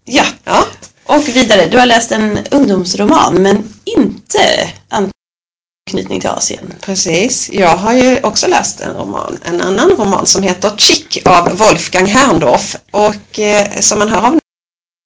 Ja. 0.06 0.24
Ja. 0.44 0.66
Och 1.06 1.28
vidare, 1.28 1.66
du 1.66 1.78
har 1.78 1.86
läst 1.86 2.12
en 2.12 2.40
ungdomsroman 2.52 3.34
men 3.34 3.74
inte 3.86 4.70
anknytning 4.90 6.22
till 6.22 6.30
Asien. 6.30 6.74
Precis. 6.82 7.50
Jag 7.54 7.78
har 7.78 7.94
ju 7.94 8.20
också 8.24 8.48
läst 8.48 8.82
en 8.82 8.94
roman, 8.94 9.40
en 9.44 9.62
annan 9.62 9.90
roman 9.90 10.26
som 10.26 10.44
heter 10.44 10.72
Chick 10.78 11.22
av 11.26 11.58
Wolfgang 11.58 12.06
Herrndorf 12.06 12.76
och 12.92 13.40
eh, 13.40 13.80
som 13.80 14.00
man 14.00 14.10
hör 14.10 14.28
av 14.28 14.40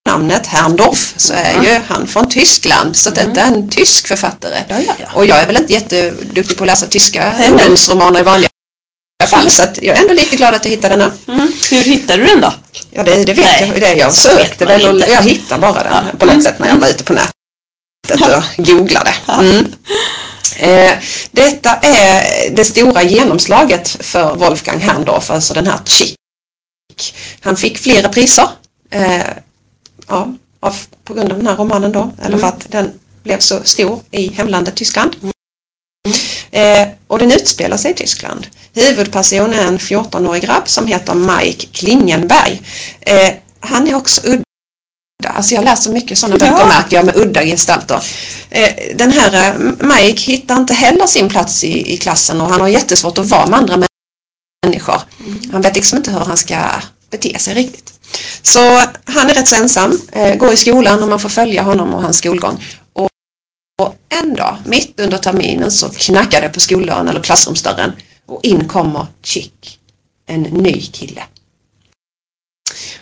namnet 0.07 0.47
Herrndorf 0.47 1.13
så 1.17 1.33
är 1.33 1.63
ju 1.63 1.81
han 1.87 2.07
från 2.07 2.29
Tyskland 2.29 2.95
så 2.95 3.09
det 3.09 3.21
är 3.21 3.37
en 3.37 3.69
tysk 3.69 4.07
författare. 4.07 4.63
Ja, 4.67 4.79
ja, 4.79 4.93
ja. 4.99 5.07
Och 5.13 5.25
jag 5.25 5.39
är 5.39 5.47
väl 5.47 5.57
inte 5.57 5.73
jätteduktig 5.73 6.57
på 6.57 6.63
att 6.63 6.67
läsa 6.67 6.85
tyska 6.85 7.33
ungdomsromaner 7.49 8.19
i 8.19 8.23
vanliga 8.23 8.49
fall 9.27 9.49
så 9.49 9.63
jag 9.81 9.97
är 9.97 10.01
ändå 10.01 10.13
lite 10.13 10.35
glad 10.35 10.53
att 10.55 10.65
jag 10.65 10.71
hittade 10.71 10.95
den 10.95 11.01
här. 11.01 11.33
Mm. 11.33 11.51
Hur 11.71 11.81
hittade 11.83 12.23
du 12.23 12.27
den 12.27 12.41
då? 12.41 12.53
Ja 12.91 13.03
det, 13.03 13.23
det 13.23 13.33
vet 13.33 13.45
Nej, 13.45 13.69
jag, 13.73 13.81
det 13.81 13.93
jag 13.93 14.13
sökte 14.13 14.65
väl 14.65 14.87
och 14.87 14.99
jag 15.09 15.21
hittade 15.21 15.61
bara 15.61 15.83
den 15.83 15.93
Ja. 15.93 16.17
på 16.19 16.25
något 16.25 16.43
sätt 16.43 16.59
när 16.59 16.67
jag 16.67 16.75
var 16.75 16.87
ute 16.89 17.03
på 17.03 17.13
nätet 17.13 18.21
och 18.21 18.65
googlade. 18.65 19.13
Mm. 19.27 19.73
Eh, 20.59 20.91
detta 21.31 21.75
är 21.75 22.49
det 22.49 22.65
stora 22.65 23.03
genomslaget 23.03 23.87
för 23.89 24.35
Wolfgang 24.35 24.79
Herrndorf, 24.79 25.31
alltså 25.31 25.53
den 25.53 25.67
här 25.67 25.79
Chick. 25.85 26.15
Han 27.39 27.55
fick 27.57 27.77
flera 27.77 28.09
priser 28.09 28.47
eh, 28.91 29.21
ja, 30.07 30.33
av, 30.59 30.77
på 31.03 31.13
grund 31.13 31.31
av 31.31 31.37
den 31.37 31.47
här 31.47 31.55
romanen 31.55 31.91
då, 31.91 32.11
eller 32.25 32.37
för 32.37 32.47
att 32.47 32.71
den 32.71 32.99
blev 33.23 33.39
så 33.39 33.63
stor 33.63 34.01
i 34.11 34.27
hemlandet 34.33 34.75
Tyskland. 34.75 35.15
Eh, 36.51 36.87
och 37.07 37.19
den 37.19 37.31
utspelar 37.31 37.77
sig 37.77 37.91
i 37.91 37.93
Tyskland. 37.93 38.47
Huvudpersonen 38.79 39.53
är 39.53 39.65
en 39.67 39.77
14-årig 39.79 40.43
grabb 40.43 40.69
som 40.69 40.87
heter 40.87 41.13
Mike 41.13 41.67
Klingenberg. 41.71 42.61
Eh, 43.01 43.29
han 43.59 43.87
är 43.87 43.95
också 43.95 44.21
udda. 44.23 44.43
Alltså 45.27 45.55
jag 45.55 45.63
läser 45.63 45.91
mycket 45.91 46.17
sådana 46.17 46.45
Ja. 46.45 46.51
böcker 46.51 46.67
märker 46.67 46.95
jag 46.95 47.05
med 47.05 47.15
udda 47.17 47.43
gestalter. 47.43 48.03
Eh, 48.49 48.69
den 48.95 49.11
här 49.11 49.49
eh, 49.49 49.55
Mike 49.87 50.21
hittar 50.31 50.55
inte 50.57 50.73
heller 50.73 51.07
sin 51.07 51.29
plats 51.29 51.63
i, 51.63 51.93
i 51.93 51.97
klassen 51.97 52.41
och 52.41 52.49
han 52.49 52.61
har 52.61 52.67
jättesvårt 52.67 53.17
att 53.17 53.25
vara 53.25 53.47
med 53.47 53.59
andra 53.59 53.75
mä- 53.77 53.85
människor. 54.65 55.01
Han 55.51 55.61
vet 55.61 55.75
liksom 55.75 55.97
inte 55.97 56.11
hur 56.11 56.19
han 56.19 56.37
ska 56.37 56.57
bete 57.11 57.39
sig 57.39 57.53
riktigt. 57.53 57.93
Så 58.41 58.59
han 59.05 59.29
är 59.29 59.33
rätt 59.33 59.47
så 59.47 59.55
ensam, 59.55 60.01
eh, 60.11 60.35
går 60.35 60.53
i 60.53 60.57
skolan 60.57 61.03
och 61.03 61.09
man 61.09 61.19
får 61.19 61.29
följa 61.29 61.61
honom 61.61 61.93
och 61.93 62.01
hans 62.01 62.17
skolgång. 62.17 62.63
Och, 62.93 63.09
och 63.81 63.95
en 64.09 64.35
dag, 64.35 64.57
mitt 64.65 64.99
under 64.99 65.17
terminen, 65.17 65.71
så 65.71 65.89
knackar 65.89 66.41
det 66.41 66.49
på 66.49 66.59
skoldörren 66.59 67.07
eller 67.07 67.21
klassrumsdörren 67.21 67.91
och 68.29 68.43
in 68.43 68.67
kommer 68.67 69.07
Chick, 69.23 69.79
en 70.25 70.41
ny 70.41 70.81
kille. 70.81 71.23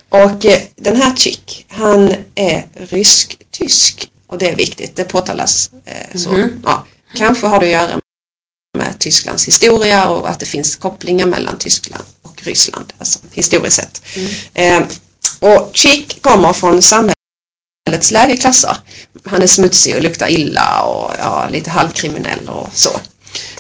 Och 0.09 0.45
eh, 0.45 0.61
den 0.75 0.95
här 0.95 1.15
Chick, 1.15 1.65
han 1.69 2.13
är 2.35 2.67
rysk-tysk 2.73 4.09
och 4.27 4.37
det 4.37 4.49
är 4.49 4.55
viktigt, 4.55 4.95
det 4.95 5.03
påtalas. 5.03 5.71
Eh, 5.85 6.17
så. 6.19 6.31
Mhm. 6.31 6.61
Ja, 6.65 6.85
kanske 7.15 7.47
har 7.47 7.59
det 7.59 7.65
att 7.65 7.71
göra 7.71 7.99
med 8.77 8.99
Tysklands 8.99 9.47
historia 9.47 10.09
och 10.09 10.29
att 10.29 10.39
det 10.39 10.45
finns 10.45 10.75
kopplingar 10.75 11.25
mellan 11.25 11.57
Tyskland 11.57 12.03
och 12.21 12.43
Ryssland, 12.43 12.93
alltså 12.97 13.19
historiskt 13.31 13.75
sett. 13.75 14.01
Eh, 14.53 14.81
och 15.39 15.69
Chick 15.73 16.21
kommer 16.21 16.53
från 16.53 16.81
samhällets 16.81 18.11
lägre 18.11 18.37
klasser. 18.37 18.77
Han 19.25 19.41
är 19.41 19.47
smutsig 19.47 19.95
och 19.95 20.01
luktar 20.01 20.29
illa 20.31 20.81
och 20.81 21.13
ja, 21.19 21.47
lite 21.51 21.69
halvkriminell 21.69 22.49
och 22.49 22.69
så. 22.73 22.89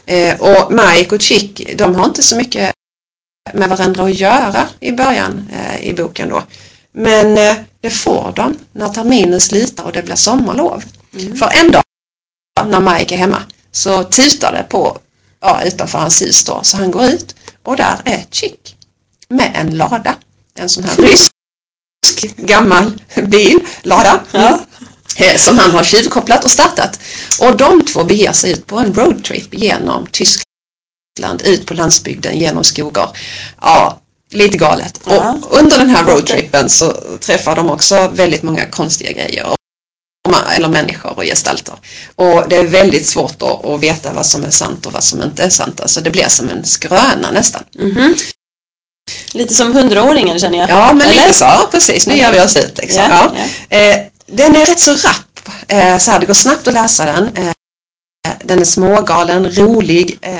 Eh, 0.05 0.41
och 0.41 0.71
Mike 0.71 1.15
och 1.15 1.21
Chick, 1.21 1.77
de 1.77 1.95
har 1.95 2.05
inte 2.05 2.23
så 2.23 2.35
mycket 2.35 2.73
med 3.53 3.69
varandra 3.69 4.03
att 4.03 4.15
göra 4.15 4.67
i 4.79 4.91
början 4.91 5.49
eh, 5.53 5.87
i 5.87 5.93
boken 5.93 6.29
då. 6.29 6.43
Men 6.91 7.37
eh, 7.37 7.55
det 7.81 7.89
får 7.89 8.33
de 8.35 8.57
när 8.71 8.89
terminen 8.89 9.41
slutar 9.41 9.83
och 9.83 9.91
det 9.91 10.03
blir 10.03 10.15
sommarlov. 10.15 10.83
För 11.11 11.65
en 11.65 11.71
dag 11.71 11.83
när 12.65 12.79
Mike 12.79 13.15
är 13.15 13.17
hemma 13.17 13.41
så 13.71 14.03
tutar 14.03 14.51
det 14.51 14.65
på 14.69 14.97
ja, 15.39 15.63
utanför 15.63 15.99
hans 15.99 16.21
hus 16.21 16.43
då. 16.43 16.59
Så 16.63 16.77
han 16.77 16.91
går 16.91 17.05
ut 17.05 17.35
och 17.63 17.75
där 17.75 18.01
är 18.05 18.25
Chick 18.31 18.75
med 19.29 19.51
en 19.55 19.77
lada. 19.77 20.15
En 20.55 20.69
sån 20.69 20.83
här 20.83 20.95
rysk 20.95 21.31
gammal 22.35 23.01
billada. 23.15 24.19
Ja. 24.31 24.59
Eh, 25.17 25.37
Som 25.37 25.57
han 25.57 25.71
har 25.71 25.83
tjuvkopplat 25.83 26.45
och 26.45 26.51
startat. 26.51 26.99
Och 27.39 27.57
de 27.57 27.85
två 27.85 28.03
beger 28.03 28.31
sig 28.31 28.51
ut 28.51 28.67
på 28.67 28.77
en 28.79 28.93
roadtrip 28.93 29.53
genom 29.53 30.07
Tyskland, 30.11 31.41
ut 31.43 31.65
på 31.65 31.73
landsbygden, 31.73 32.39
genom 32.39 32.63
skogar. 32.63 33.09
Ja, 33.61 33.99
lite 34.31 34.57
galet. 34.57 34.99
Ja. 35.05 35.37
Och 35.43 35.57
under 35.59 35.77
den 35.77 35.89
här 35.89 36.03
roadtrippen 36.05 36.69
så 36.69 36.91
träffar 37.19 37.55
de 37.55 37.69
också 37.69 38.07
väldigt 38.13 38.43
många 38.43 38.65
konstiga 38.65 39.11
grejer. 39.11 39.47
Eller 40.55 40.67
människor 40.67 41.17
och 41.17 41.23
gestalter. 41.23 41.75
Och 42.15 42.43
det 42.49 42.55
är 42.55 42.63
väldigt 42.63 43.07
svårt 43.07 43.41
att, 43.41 43.79
veta 43.79 44.13
vad 44.13 44.25
som 44.25 44.43
är 44.43 44.49
sant 44.49 44.85
och 44.85 44.93
vad 44.93 45.03
som 45.03 45.23
inte 45.23 45.43
är 45.43 45.49
sant. 45.49 45.81
Alltså 45.81 46.01
det 46.01 46.09
blir 46.09 46.27
som 46.27 46.49
en 46.49 46.65
skröna 46.65 47.31
nästan. 47.33 47.63
Mhm. 47.79 48.15
Lite 49.33 49.53
som 49.53 49.73
hundraåringen 49.73 50.39
känner 50.39 50.57
jag. 50.57 50.69
Ja, 50.69 50.93
men 50.93 51.01
Eller? 51.07 51.21
lite 51.21 51.33
så. 51.33 51.67
Precis. 51.71 52.07
Nu 52.07 52.17
gör 52.17 52.31
vi 52.31 52.41
oss 52.41 52.57
ut. 52.57 52.77
Liksom. 52.77 53.03
Ja, 53.09 53.33
Ja. 53.69 53.77
Eh, 53.77 53.99
den 54.27 54.55
är 54.55 54.65
rätt 54.65 54.79
så 54.79 54.91
rapp. 54.91 55.49
Eh, 55.67 55.97
så 55.97 56.11
här, 56.11 56.19
det 56.19 56.25
går 56.25 56.33
snabbt 56.33 56.67
att 56.67 56.73
läsa 56.73 57.05
den. 57.05 57.35
Eh, 57.35 57.53
den 58.43 58.59
är 58.59 58.65
smågalen, 58.65 59.51
rolig. 59.51 60.17
Eh, 60.21 60.37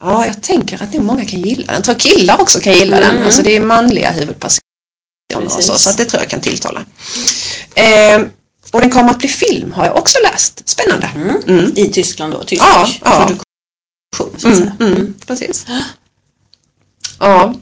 ja, 0.00 0.26
jag 0.26 0.42
tänker 0.42 0.82
att 0.82 0.92
det 0.92 1.00
många 1.00 1.24
kan 1.24 1.40
gilla 1.40 1.66
den. 1.66 1.74
Jag 1.74 1.84
tror 1.84 1.94
killar 1.94 2.40
också 2.40 2.60
kan 2.60 2.72
gilla 2.72 3.00
den. 3.00 3.10
Mm. 3.10 3.26
Alltså 3.26 3.42
det 3.42 3.56
är 3.56 3.60
manliga 3.60 4.10
huvudpersoner 4.10 4.60
och 5.44 5.52
så, 5.52 5.78
så 5.78 5.90
att 5.90 5.96
det 5.96 6.04
tror 6.04 6.22
jag 6.22 6.30
kan 6.30 6.40
tilltala. 6.40 6.84
Eh, 7.74 8.22
och 8.72 8.80
den 8.80 8.90
kommer 8.90 9.10
att 9.10 9.18
bli 9.18 9.28
film 9.28 9.72
har 9.72 9.86
jag 9.86 9.96
också 9.96 10.18
läst. 10.32 10.68
Spännande. 10.68 11.10
Mm. 11.46 11.72
I 11.76 11.88
Tyskland 11.88 12.32
då, 12.32 12.44
tysk 12.44 12.62
Ja, 12.62 12.88
ja. 13.04 13.26
produktion. 13.26 14.52
Mm, 14.80 14.92
mm, 14.92 15.14
precis. 15.26 15.66
Ja. 17.18 17.54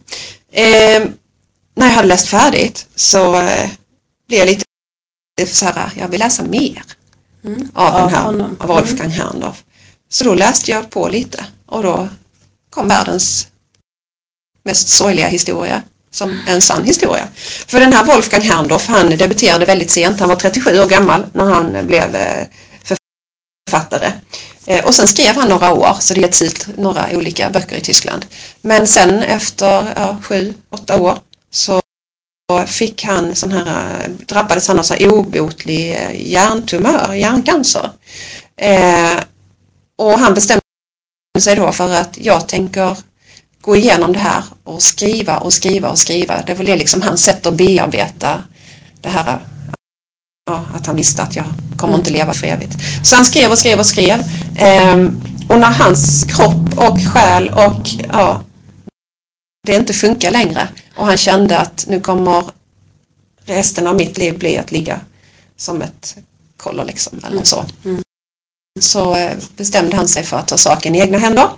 Eh, 0.52 1.02
när 1.74 1.86
jag 1.86 1.94
hade 1.94 2.08
läst 2.08 2.28
färdigt 2.28 2.86
så 2.94 3.34
eh, 3.40 3.70
blev 4.28 4.38
jag 4.38 4.46
lite 4.46 4.64
så 5.46 5.64
här, 5.66 5.90
jag 5.96 6.08
vill 6.08 6.20
läsa 6.20 6.42
mer 6.44 6.82
Mm. 7.44 7.68
av 7.74 7.94
Av 7.94 8.00
den 8.00 8.10
här, 8.14 8.22
honom. 8.24 8.56
av 8.60 8.68
Wolfgang 8.68 9.10
Herrndorf. 9.10 9.64
Så 10.08 10.24
då 10.24 10.34
läste 10.34 10.70
jag 10.70 10.90
på 10.90 11.08
lite 11.08 11.44
och 11.66 11.82
då 11.82 12.08
kom 12.70 12.88
världens 12.88 13.48
mest 14.64 14.88
sorgliga 14.88 15.28
historia 15.28 15.82
som 16.10 16.40
en 16.46 16.62
sann 16.62 16.84
historia. 16.84 17.28
För 17.66 17.80
den 17.80 17.92
här 17.92 18.04
Wolfgang 18.04 18.42
Herrndorf, 18.42 18.86
han 18.86 19.08
debuterade 19.16 19.64
väldigt 19.64 19.90
sent, 19.90 20.20
han 20.20 20.28
var 20.28 20.36
37 20.36 20.80
år 20.80 20.86
gammal 20.86 21.26
när 21.32 21.44
han 21.44 21.86
blev 21.86 22.14
eh, 22.16 22.46
författare. 23.68 24.12
Eh, 24.66 24.84
Och 24.84 24.94
sen 24.94 25.08
skrev 25.08 25.34
han 25.36 25.48
några 25.48 25.72
år, 25.72 25.96
så 26.00 26.14
det 26.14 26.20
getts 26.20 26.42
ut 26.42 26.66
några 26.78 27.08
olika 27.12 27.50
böcker 27.50 27.76
i 27.76 27.80
Tyskland. 27.80 28.26
Men 28.60 28.86
sen 28.86 29.22
efter 29.22 29.92
ja, 29.96 30.16
sju, 30.22 30.54
åtta 30.70 31.00
år 31.00 31.18
så 31.50 31.80
fick 32.66 33.04
han 33.04 33.34
sån 33.34 33.52
här, 33.52 34.08
drabbades 34.26 34.68
han 34.68 34.78
av 34.78 34.82
så 34.82 34.94
här 34.94 35.12
obotlig 35.12 35.92
eh, 35.92 36.30
hjärntumör, 36.30 37.14
hjärncancer. 37.14 37.90
Eh, 38.56 39.20
och 39.98 40.18
han 40.18 40.34
bestämde 40.34 40.62
sig 41.40 41.56
då 41.56 41.72
för 41.72 41.94
att 41.94 42.18
jag 42.20 42.48
tänker 42.48 42.96
gå 43.60 43.76
igenom 43.76 44.12
det 44.12 44.18
här 44.18 44.42
och 44.64 44.82
skriva 44.82 45.38
och 45.38 45.52
skriva 45.52 45.90
och 45.90 45.98
skriva. 45.98 46.42
Det 46.46 46.54
var 46.54 46.64
det 46.64 46.76
liksom 46.76 47.02
hans 47.02 47.22
sätt 47.22 47.46
att 47.46 47.54
bearbeta 47.54 48.42
det 49.00 49.08
här 49.08 49.38
ja, 50.46 50.64
att 50.74 50.86
han 50.86 50.96
visste 50.96 51.22
att 51.22 51.36
jag 51.36 51.46
kommer 51.76 51.94
inte 51.94 52.10
leva 52.10 52.32
för 52.32 52.46
evigt. 52.46 52.76
Så 53.02 53.16
han 53.16 53.24
skrev 53.24 53.50
och 53.50 53.58
skrev 53.58 53.78
och 53.78 53.86
skrev. 53.86 54.20
Eh, 54.56 54.96
och 55.48 55.58
när 55.60 55.72
hans 55.72 56.24
kropp 56.24 56.78
och 56.78 56.98
själ 57.12 57.48
och 57.48 57.88
ja, 58.12 58.42
det 59.66 59.76
inte 59.76 59.92
funkar 59.92 60.30
längre 60.30 60.68
och 60.96 61.06
han 61.06 61.16
kände 61.16 61.58
att 61.58 61.84
nu 61.88 62.00
kommer 62.00 62.44
resten 63.44 63.86
av 63.86 63.96
mitt 63.96 64.18
liv 64.18 64.38
bli 64.38 64.58
att 64.58 64.72
ligga 64.72 65.00
som 65.56 65.82
ett 65.82 66.16
kollo 66.56 66.84
liksom 66.84 67.20
eller 67.26 67.44
så. 67.44 67.64
Så 68.80 69.14
eh, 69.16 69.32
bestämde 69.56 69.96
han 69.96 70.08
sig 70.08 70.22
för 70.24 70.36
att 70.36 70.48
ta 70.48 70.58
saken 70.58 70.94
i 70.94 70.98
egna 71.00 71.18
händer. 71.18 71.48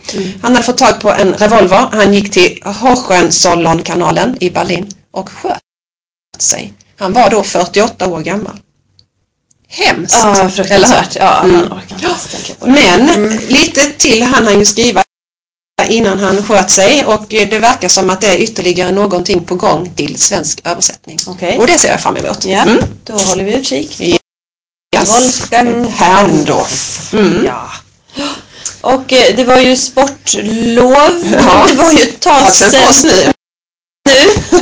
Han 0.42 0.52
hade 0.52 0.62
fått 0.66 0.78
tag 0.78 1.00
på 1.00 1.10
en 1.12 1.34
revolver. 1.34 1.88
Han 1.92 2.14
gick 2.14 2.30
till 2.32 2.62
Hohenzollern-kanalen 2.64 4.36
i 4.40 4.50
Berlin 4.50 4.90
och 5.10 5.28
sköt 5.28 5.58
sig. 6.38 6.72
Han 6.96 7.12
var 7.12 7.30
då 7.30 7.42
48 7.42 8.06
år 8.08 8.20
gammal. 8.20 8.56
Hemskt. 9.68 10.14
Ja, 10.22 10.30
eller 10.32 10.42
hur? 10.42 10.48
fruktansvärt. 10.50 11.16
Ja, 11.16 11.40
Mm. 11.44 11.68
det. 12.60 12.66
Men 12.66 13.28
lite 13.36 13.80
till 13.90 14.22
hann 14.22 14.44
han 14.46 14.58
ju 14.58 14.64
skriva 14.64 15.04
innan 15.86 16.18
han 16.18 16.42
sköt 16.42 16.70
sig 16.70 17.04
och 17.04 17.34
eh, 17.34 17.48
det 17.48 17.58
verkar 17.58 17.88
som 17.88 18.10
att 18.10 18.20
det 18.20 18.26
är 18.26 18.36
ytterligare 18.38 18.92
någonting 18.92 19.44
på 19.44 19.54
gång 19.54 19.92
till 19.96 20.18
svensk 20.20 20.60
översättning. 20.64 21.18
Okej. 21.26 21.58
Och 21.58 21.66
det 21.66 21.78
ser 21.78 21.88
jag 21.88 22.00
fram 22.00 22.16
emot. 22.16 22.44
Ja, 22.44 22.62
Mm. 22.62 22.78
då 23.04 23.12
håller 23.12 23.44
vi 23.44 23.54
utkik. 23.54 24.00
Yes. 24.00 24.18
Wolfgang 25.14 25.88
Herrndorf. 25.96 27.12
Mm. 27.12 27.44
Ja. 27.46 27.70
Och 28.80 29.12
eh, 29.12 29.36
det 29.36 29.44
var 29.44 29.58
ju 29.58 29.76
sportlov. 29.76 31.24
Ja. 31.32 31.66
Det 31.68 31.74
var 31.74 31.92
ju 31.92 32.02
ett 32.02 32.20
tag 32.20 32.52
sedan 32.52 32.92
nu. 33.04 33.32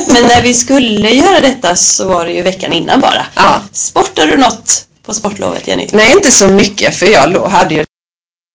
Men 0.07 0.22
när 0.26 0.42
vi 0.42 0.55
skulle 0.55 1.11
göra 1.11 1.40
detta 1.40 1.76
så 1.76 2.09
var 2.09 2.24
det 2.24 2.33
ju 2.33 2.42
veckan 2.42 2.72
innan 2.72 3.00
bara. 3.00 3.26
Ja. 3.35 3.61
Sportar 3.72 4.26
du 4.26 4.37
något 4.37 4.87
på 5.07 5.14
sportlovet 5.14 5.68
Jenny? 5.68 5.88
Nej, 5.92 6.12
inte 6.12 6.31
så 6.31 6.48
mycket 6.48 6.96
för 6.96 7.07
jag 7.07 7.48
hade 7.48 7.74
ju 7.74 7.85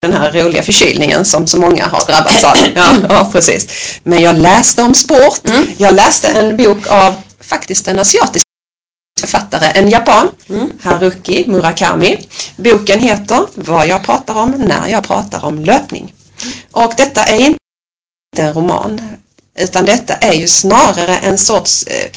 den 0.01 0.13
här 0.13 0.31
roliga 0.31 0.63
förkylningen 0.63 1.25
som 1.25 1.47
så 1.47 1.57
många 1.59 1.85
har 1.87 2.05
drabbats 2.05 2.43
av. 2.43 2.55
Ja, 2.75 2.93
ja 3.09 3.29
precis. 3.31 3.67
Men 4.03 4.21
jag 4.21 4.37
läste 4.37 4.81
om 4.81 4.93
sport. 4.95 5.47
Mm. 5.49 5.65
Jag 5.77 5.93
läste 5.93 6.27
en 6.27 6.57
bok 6.57 6.87
av 6.87 7.13
faktiskt 7.41 7.87
en 7.87 7.99
asiatisk 7.99 8.45
författare, 9.19 9.65
en 9.79 9.89
japan, 9.89 10.27
Mm. 10.49 10.71
Haruki 10.81 11.45
Murakami. 11.47 12.27
Boken 12.55 12.99
heter 12.99 13.45
Vad 13.55 13.87
jag 13.87 14.03
pratar 14.03 14.35
om 14.35 14.51
när 14.51 14.87
jag 14.87 15.03
pratar 15.03 15.45
om 15.45 15.59
löpning. 15.65 16.13
Och 16.71 16.93
detta 16.97 17.23
är 17.23 17.37
inte 17.39 17.57
en 18.37 18.53
roman 18.53 19.01
utan 19.59 19.85
detta 19.85 20.13
är 20.13 20.33
ju 20.33 20.47
snarare 20.47 21.17
en 21.17 21.37
sorts 21.37 21.83
eh, 21.83 22.09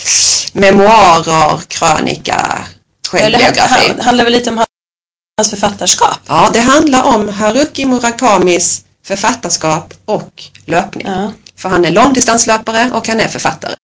memoarer, 0.53 1.61
krönika, 1.69 2.59
självbiografi. 3.09 3.89
han- 3.89 4.01
handlar 4.01 4.25
väl 4.25 4.33
lite 4.33 4.51
om 4.51 4.65
hans 5.37 5.51
författarskap? 5.51 6.19
Ja, 6.27 6.51
det 6.53 6.61
handlar 6.61 7.03
om 7.03 7.29
Haruki 7.29 7.87
Murakamis 7.87 8.85
författarskap 9.03 9.95
och 10.05 10.45
löpning. 10.65 11.07
Ja. 11.07 11.33
För 11.57 11.69
han 11.69 11.85
är 11.85 11.91
långdistanslöpare 11.91 12.91
och 12.93 13.09
han 13.09 13.21
är 13.21 13.29
författare. 13.29 13.75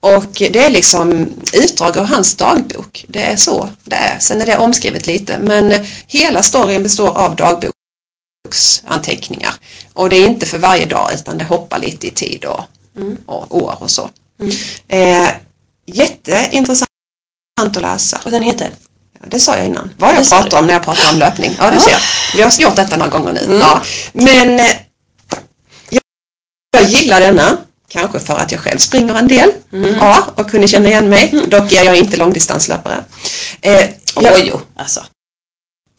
Och 0.00 0.32
det 0.32 0.58
är 0.58 0.70
liksom 0.70 1.28
utdrag 1.52 1.98
av 1.98 2.06
hans 2.06 2.36
dagbok. 2.36 3.04
Det 3.08 3.22
är 3.22 3.36
så 3.36 3.68
det 3.84 3.96
är. 3.96 4.18
Sen 4.18 4.40
är 4.40 4.46
det 4.46 4.58
omskrivet 4.58 5.06
lite 5.06 5.38
men 5.38 5.86
hela 6.06 6.42
storyn 6.42 6.82
består 6.82 7.18
av 7.18 7.36
dagboksanteckningar. 7.36 9.54
Och 9.92 10.10
det 10.10 10.16
är 10.16 10.26
inte 10.26 10.46
för 10.46 10.58
varje 10.58 10.86
dag 10.86 11.10
utan 11.14 11.38
det 11.38 11.44
hoppar 11.44 11.78
lite 11.78 12.06
i 12.06 12.10
tid 12.10 12.44
och, 12.44 12.60
och 13.26 13.62
år 13.62 13.76
och 13.80 13.90
så. 13.90 14.10
Eh, 14.88 15.28
jätteintressant 15.86 16.90
att 17.58 17.76
läsa. 17.76 18.20
Och 18.24 18.30
den 18.30 18.42
heter? 18.42 18.70
Det 19.26 19.40
sa 19.40 19.56
jag 19.56 19.66
innan. 19.66 19.90
Vad 19.98 20.14
jag 20.14 20.28
pratar 20.28 20.58
om 20.58 20.66
när 20.66 20.74
jag 20.74 20.82
pratar 20.82 21.12
om 21.12 21.18
löpning. 21.18 21.56
Ja, 21.58 21.70
du 21.70 21.80
ser. 21.80 21.96
Vi 22.36 22.42
har 22.42 22.60
gjort 22.60 22.76
detta 22.76 22.96
några 22.96 23.10
gånger 23.10 23.32
nu. 23.32 23.44
Mm. 23.44 23.58
Ja. 23.58 23.80
Men 24.12 24.60
eh, 24.60 24.66
jag, 25.90 26.02
jag 26.70 26.84
gillar 26.84 27.20
denna. 27.20 27.56
Kanske 27.88 28.20
för 28.20 28.36
att 28.36 28.52
jag 28.52 28.60
själv 28.60 28.78
springer 28.78 29.14
en 29.14 29.28
del. 29.28 29.52
Mm. 29.72 29.94
Ja, 30.00 30.24
och 30.34 30.50
kunde 30.50 30.68
känna 30.68 30.88
igen 30.88 31.08
mig. 31.08 31.44
Dock 31.46 31.72
är 31.72 31.84
jag 31.84 31.96
inte 31.96 32.16
långdistanslöpare. 32.16 33.04
Eh, 33.60 33.72
jag, 34.14 34.34
Oj, 34.34 34.44
jo. 34.44 34.60
Alltså. 34.76 35.04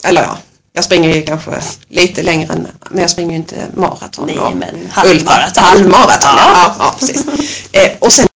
eller 0.03 0.21
ja, 0.21 0.37
jag 0.73 0.83
springer 0.83 1.15
ju 1.15 1.21
kanske 1.21 1.61
lite 1.87 2.23
längre 2.23 2.53
än, 2.53 2.67
men 2.89 3.01
jag 3.01 3.09
springer 3.09 3.31
ju 3.31 3.37
inte 3.37 3.55
maraton. 3.73 4.27
Nej, 4.27 4.55
men 4.55 4.89
halvmaraton. 4.91 5.63
Halvmaraton. 5.63 6.29
Ja. 6.37 6.51
ja, 6.53 6.75
ja 6.79 6.95
precis. 6.99 7.25
Eh, 7.71 7.91
och 7.99 8.13
sen 8.13 8.27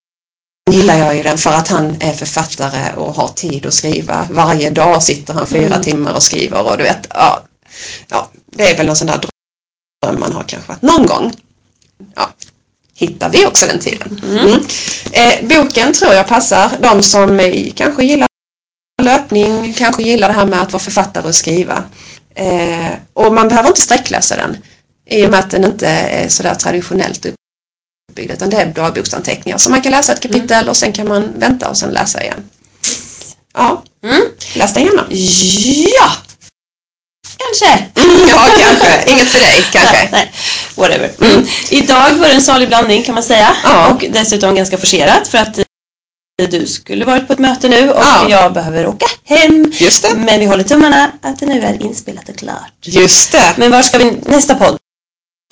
gillar 0.72 0.98
jag 0.98 1.16
ju 1.16 1.24
den 1.24 1.38
för 1.38 1.50
att 1.54 1.68
han 1.68 1.96
är 2.00 2.14
författare 2.14 2.94
och 2.96 3.14
har 3.16 3.28
tid 3.28 3.66
att 3.66 3.74
skriva. 3.74 4.28
Varje 4.32 4.70
dag 4.70 5.04
sitter 5.04 5.34
han 5.34 5.48
fyra 5.48 5.66
Mm. 5.66 5.82
timmar 5.82 6.14
och 6.14 6.24
skriver 6.24 6.72
och 6.72 6.78
du 6.78 6.84
vet, 6.84 7.08
ja, 7.10 7.44
ja, 8.10 8.30
det 8.52 8.72
är 8.72 8.78
väl 8.78 8.90
en 8.90 8.96
sån 8.96 9.08
där 9.08 9.20
dröm 10.04 10.20
man 10.20 10.34
har 10.34 10.44
kanske 10.44 10.74
att 10.74 10.82
någon 10.82 11.06
gång 11.06 11.34
ja, 12.16 12.30
hittar 12.96 13.30
vi 13.30 13.46
också 13.46 13.66
den 13.68 13.80
tiden. 13.80 14.22
Mm. 14.30 14.60
Eh, 15.12 15.48
boken 15.64 15.94
tror 15.94 16.14
jag 16.14 16.28
passar 16.28 16.72
de 16.82 17.04
som 17.04 17.40
eh, 17.40 17.74
kanske 17.76 18.04
gillar 18.06 18.28
löpning, 19.02 19.74
kanske 19.74 20.04
gillar 20.04 20.28
det 20.28 20.34
här 20.34 20.46
med 20.46 20.62
att 20.62 20.74
vara 20.74 20.84
författare 20.84 21.28
och 21.28 21.36
skriva. 21.36 21.84
Eh, 22.36 22.92
och 23.14 23.34
man 23.34 23.48
behöver 23.48 23.70
inte 23.70 23.82
sträckläsa 23.82 24.36
den 24.36 24.58
i 25.10 25.26
och 25.26 25.30
med 25.32 25.40
att 25.40 25.52
den 25.52 25.64
inte 25.64 25.88
är 25.88 26.30
sådär 26.30 26.56
traditionellt 26.56 27.26
uppbyggd 28.12 28.32
utan 28.32 28.50
det 28.50 28.58
är 28.58 28.66
dagboksanteckningar. 28.66 29.58
Så 29.58 29.70
man 29.70 29.82
kan 29.82 29.92
läsa 29.92 30.14
ett 30.14 30.22
kapitel 30.22 30.70
och 30.70 30.78
sen 30.78 30.94
kan 30.94 31.08
man 31.08 31.34
vänta 31.40 31.70
och 31.70 31.78
sen 31.78 31.90
läsa 31.90 32.24
igen. 32.24 32.50
Ja, 33.54 33.84
Mm. 34.04 34.22
läs 34.56 34.74
den 34.74 34.84
gärna. 34.84 35.06
Ja! 36.00 36.12
Kanske. 37.38 37.86
Ja, 38.30 38.48
kanske. 38.60 39.04
Inget 39.12 39.28
för 39.30 39.40
dig, 39.40 39.64
kanske. 39.72 39.94
Nej, 39.98 40.10
nej. 40.12 40.32
Whatever. 40.76 41.12
Mm. 41.22 41.46
Idag 41.70 42.12
var 42.16 42.28
det 42.28 42.34
en 42.34 42.42
salig 42.42 42.68
blandning 42.68 43.04
kan 43.04 43.16
man 43.16 43.24
säga. 43.24 43.56
Ja. 43.64 43.88
Och 43.94 44.06
dessutom 44.10 44.56
ganska 44.56 44.78
forcerat 44.78 45.28
för 45.28 45.38
att 45.38 45.58
eh, 45.58 45.66
du 46.50 46.68
skulle 46.68 47.06
varit 47.06 47.28
på 47.28 47.34
ett 47.34 47.40
möte 47.40 47.70
nu 47.70 47.90
och 47.92 48.02
Ja. 48.04 48.28
jag 48.30 48.54
behöver 48.54 48.88
åka 48.88 49.06
hem. 49.24 49.72
Just 49.76 50.02
det. 50.04 50.16
Men 50.16 50.40
vi 50.40 50.46
håller 50.46 50.64
tummarna 50.64 51.12
att 51.22 51.40
det 51.40 51.46
nu 51.46 51.62
är 51.62 51.82
inspelat 51.84 52.30
och 52.30 52.36
klart. 52.38 52.72
Just 52.82 53.32
det. 53.32 53.54
Men 53.58 53.72
var 53.72 53.82
ska 53.82 53.98
vi, 53.98 54.12
nästa 54.26 54.56
podd? 54.56 54.78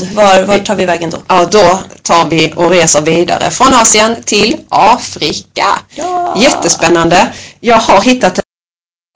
Var, 0.02 0.44
var 0.44 0.60
tar 0.60 0.76
vi 0.76 0.86
vägen 0.86 1.10
då? 1.10 1.18
Ja, 1.28 1.46
då 1.52 1.80
tar 2.02 2.26
vi 2.30 2.54
och 2.56 2.70
reser 2.70 3.02
vidare 3.02 3.52
från 3.52 3.74
Asien 3.74 4.24
till 4.24 4.58
Afrika. 4.70 5.66
Ja. 5.96 6.36
Jättespännande. 6.38 7.34
Jag 7.60 7.78
har 7.78 8.02
hittat 8.02 8.40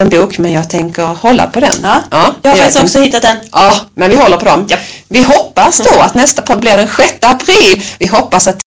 en 0.04 0.10
bok 0.10 0.38
men 0.38 0.52
jag 0.52 0.70
tänker 0.70 1.04
hålla 1.04 1.48
på 1.48 1.60
den. 1.60 1.74
Ja. 1.84 2.02
ja 2.12 2.36
Jag 2.42 2.52
har 2.52 2.58
faktiskt 2.58 2.84
också 2.84 3.00
hittat 3.00 3.24
en. 3.24 3.38
Ja, 3.52 3.80
men 3.96 4.10
vi 4.10 4.16
håller 4.16 4.38
på 4.38 4.46
dem. 4.46 4.66
Ja. 4.70 4.78
Vi 5.08 5.24
hoppas 5.24 5.78
då 5.78 6.00
att 6.00 6.16
nästa 6.16 6.42
podd 6.42 6.60
blir 6.60 6.78
den 6.78 6.88
6 6.98 7.14
april. 7.22 7.84
Vi 8.00 8.08
hoppas 8.08 8.48
att 8.48 8.58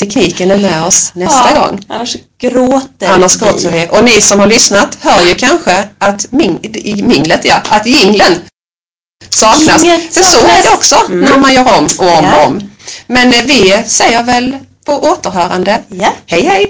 tekniken 0.00 0.50
är 0.50 0.58
med 0.58 0.84
oss 0.84 1.14
nästa 1.14 1.50
ja, 1.54 1.60
gång. 1.60 1.84
Annars 1.88 2.16
gråter 2.40 3.08
Annars 3.08 3.36
gråter 3.36 3.70
vi. 3.70 3.88
Och 3.90 4.04
ni 4.04 4.20
som 4.20 4.40
har 4.40 4.46
lyssnat 4.46 4.98
hör 5.00 5.22
ju 5.26 5.34
kanske 5.34 5.88
att 5.98 6.32
ming, 6.32 6.58
minglet, 7.02 7.44
ja, 7.44 7.60
att 7.68 7.86
jinglen 7.86 8.32
saknas. 9.30 9.82
Jingel 9.84 10.00
För 10.10 10.22
så 10.22 10.38
är 10.38 10.62
det 10.62 10.68
också 10.74 10.96
Mm. 11.08 11.20
när 11.20 11.38
man 11.38 11.54
gör 11.54 11.78
om 11.78 11.84
och 11.98 12.18
om 12.18 12.24
Ja. 12.24 12.36
och 12.42 12.46
om. 12.46 12.70
Men 13.06 13.32
eh, 13.34 13.42
vi 13.44 13.82
säger 13.86 14.22
väl 14.22 14.56
på 14.86 14.92
återhörande. 14.92 15.82
Ja. 15.88 16.12
Hej 16.26 16.42
hej! 16.42 16.66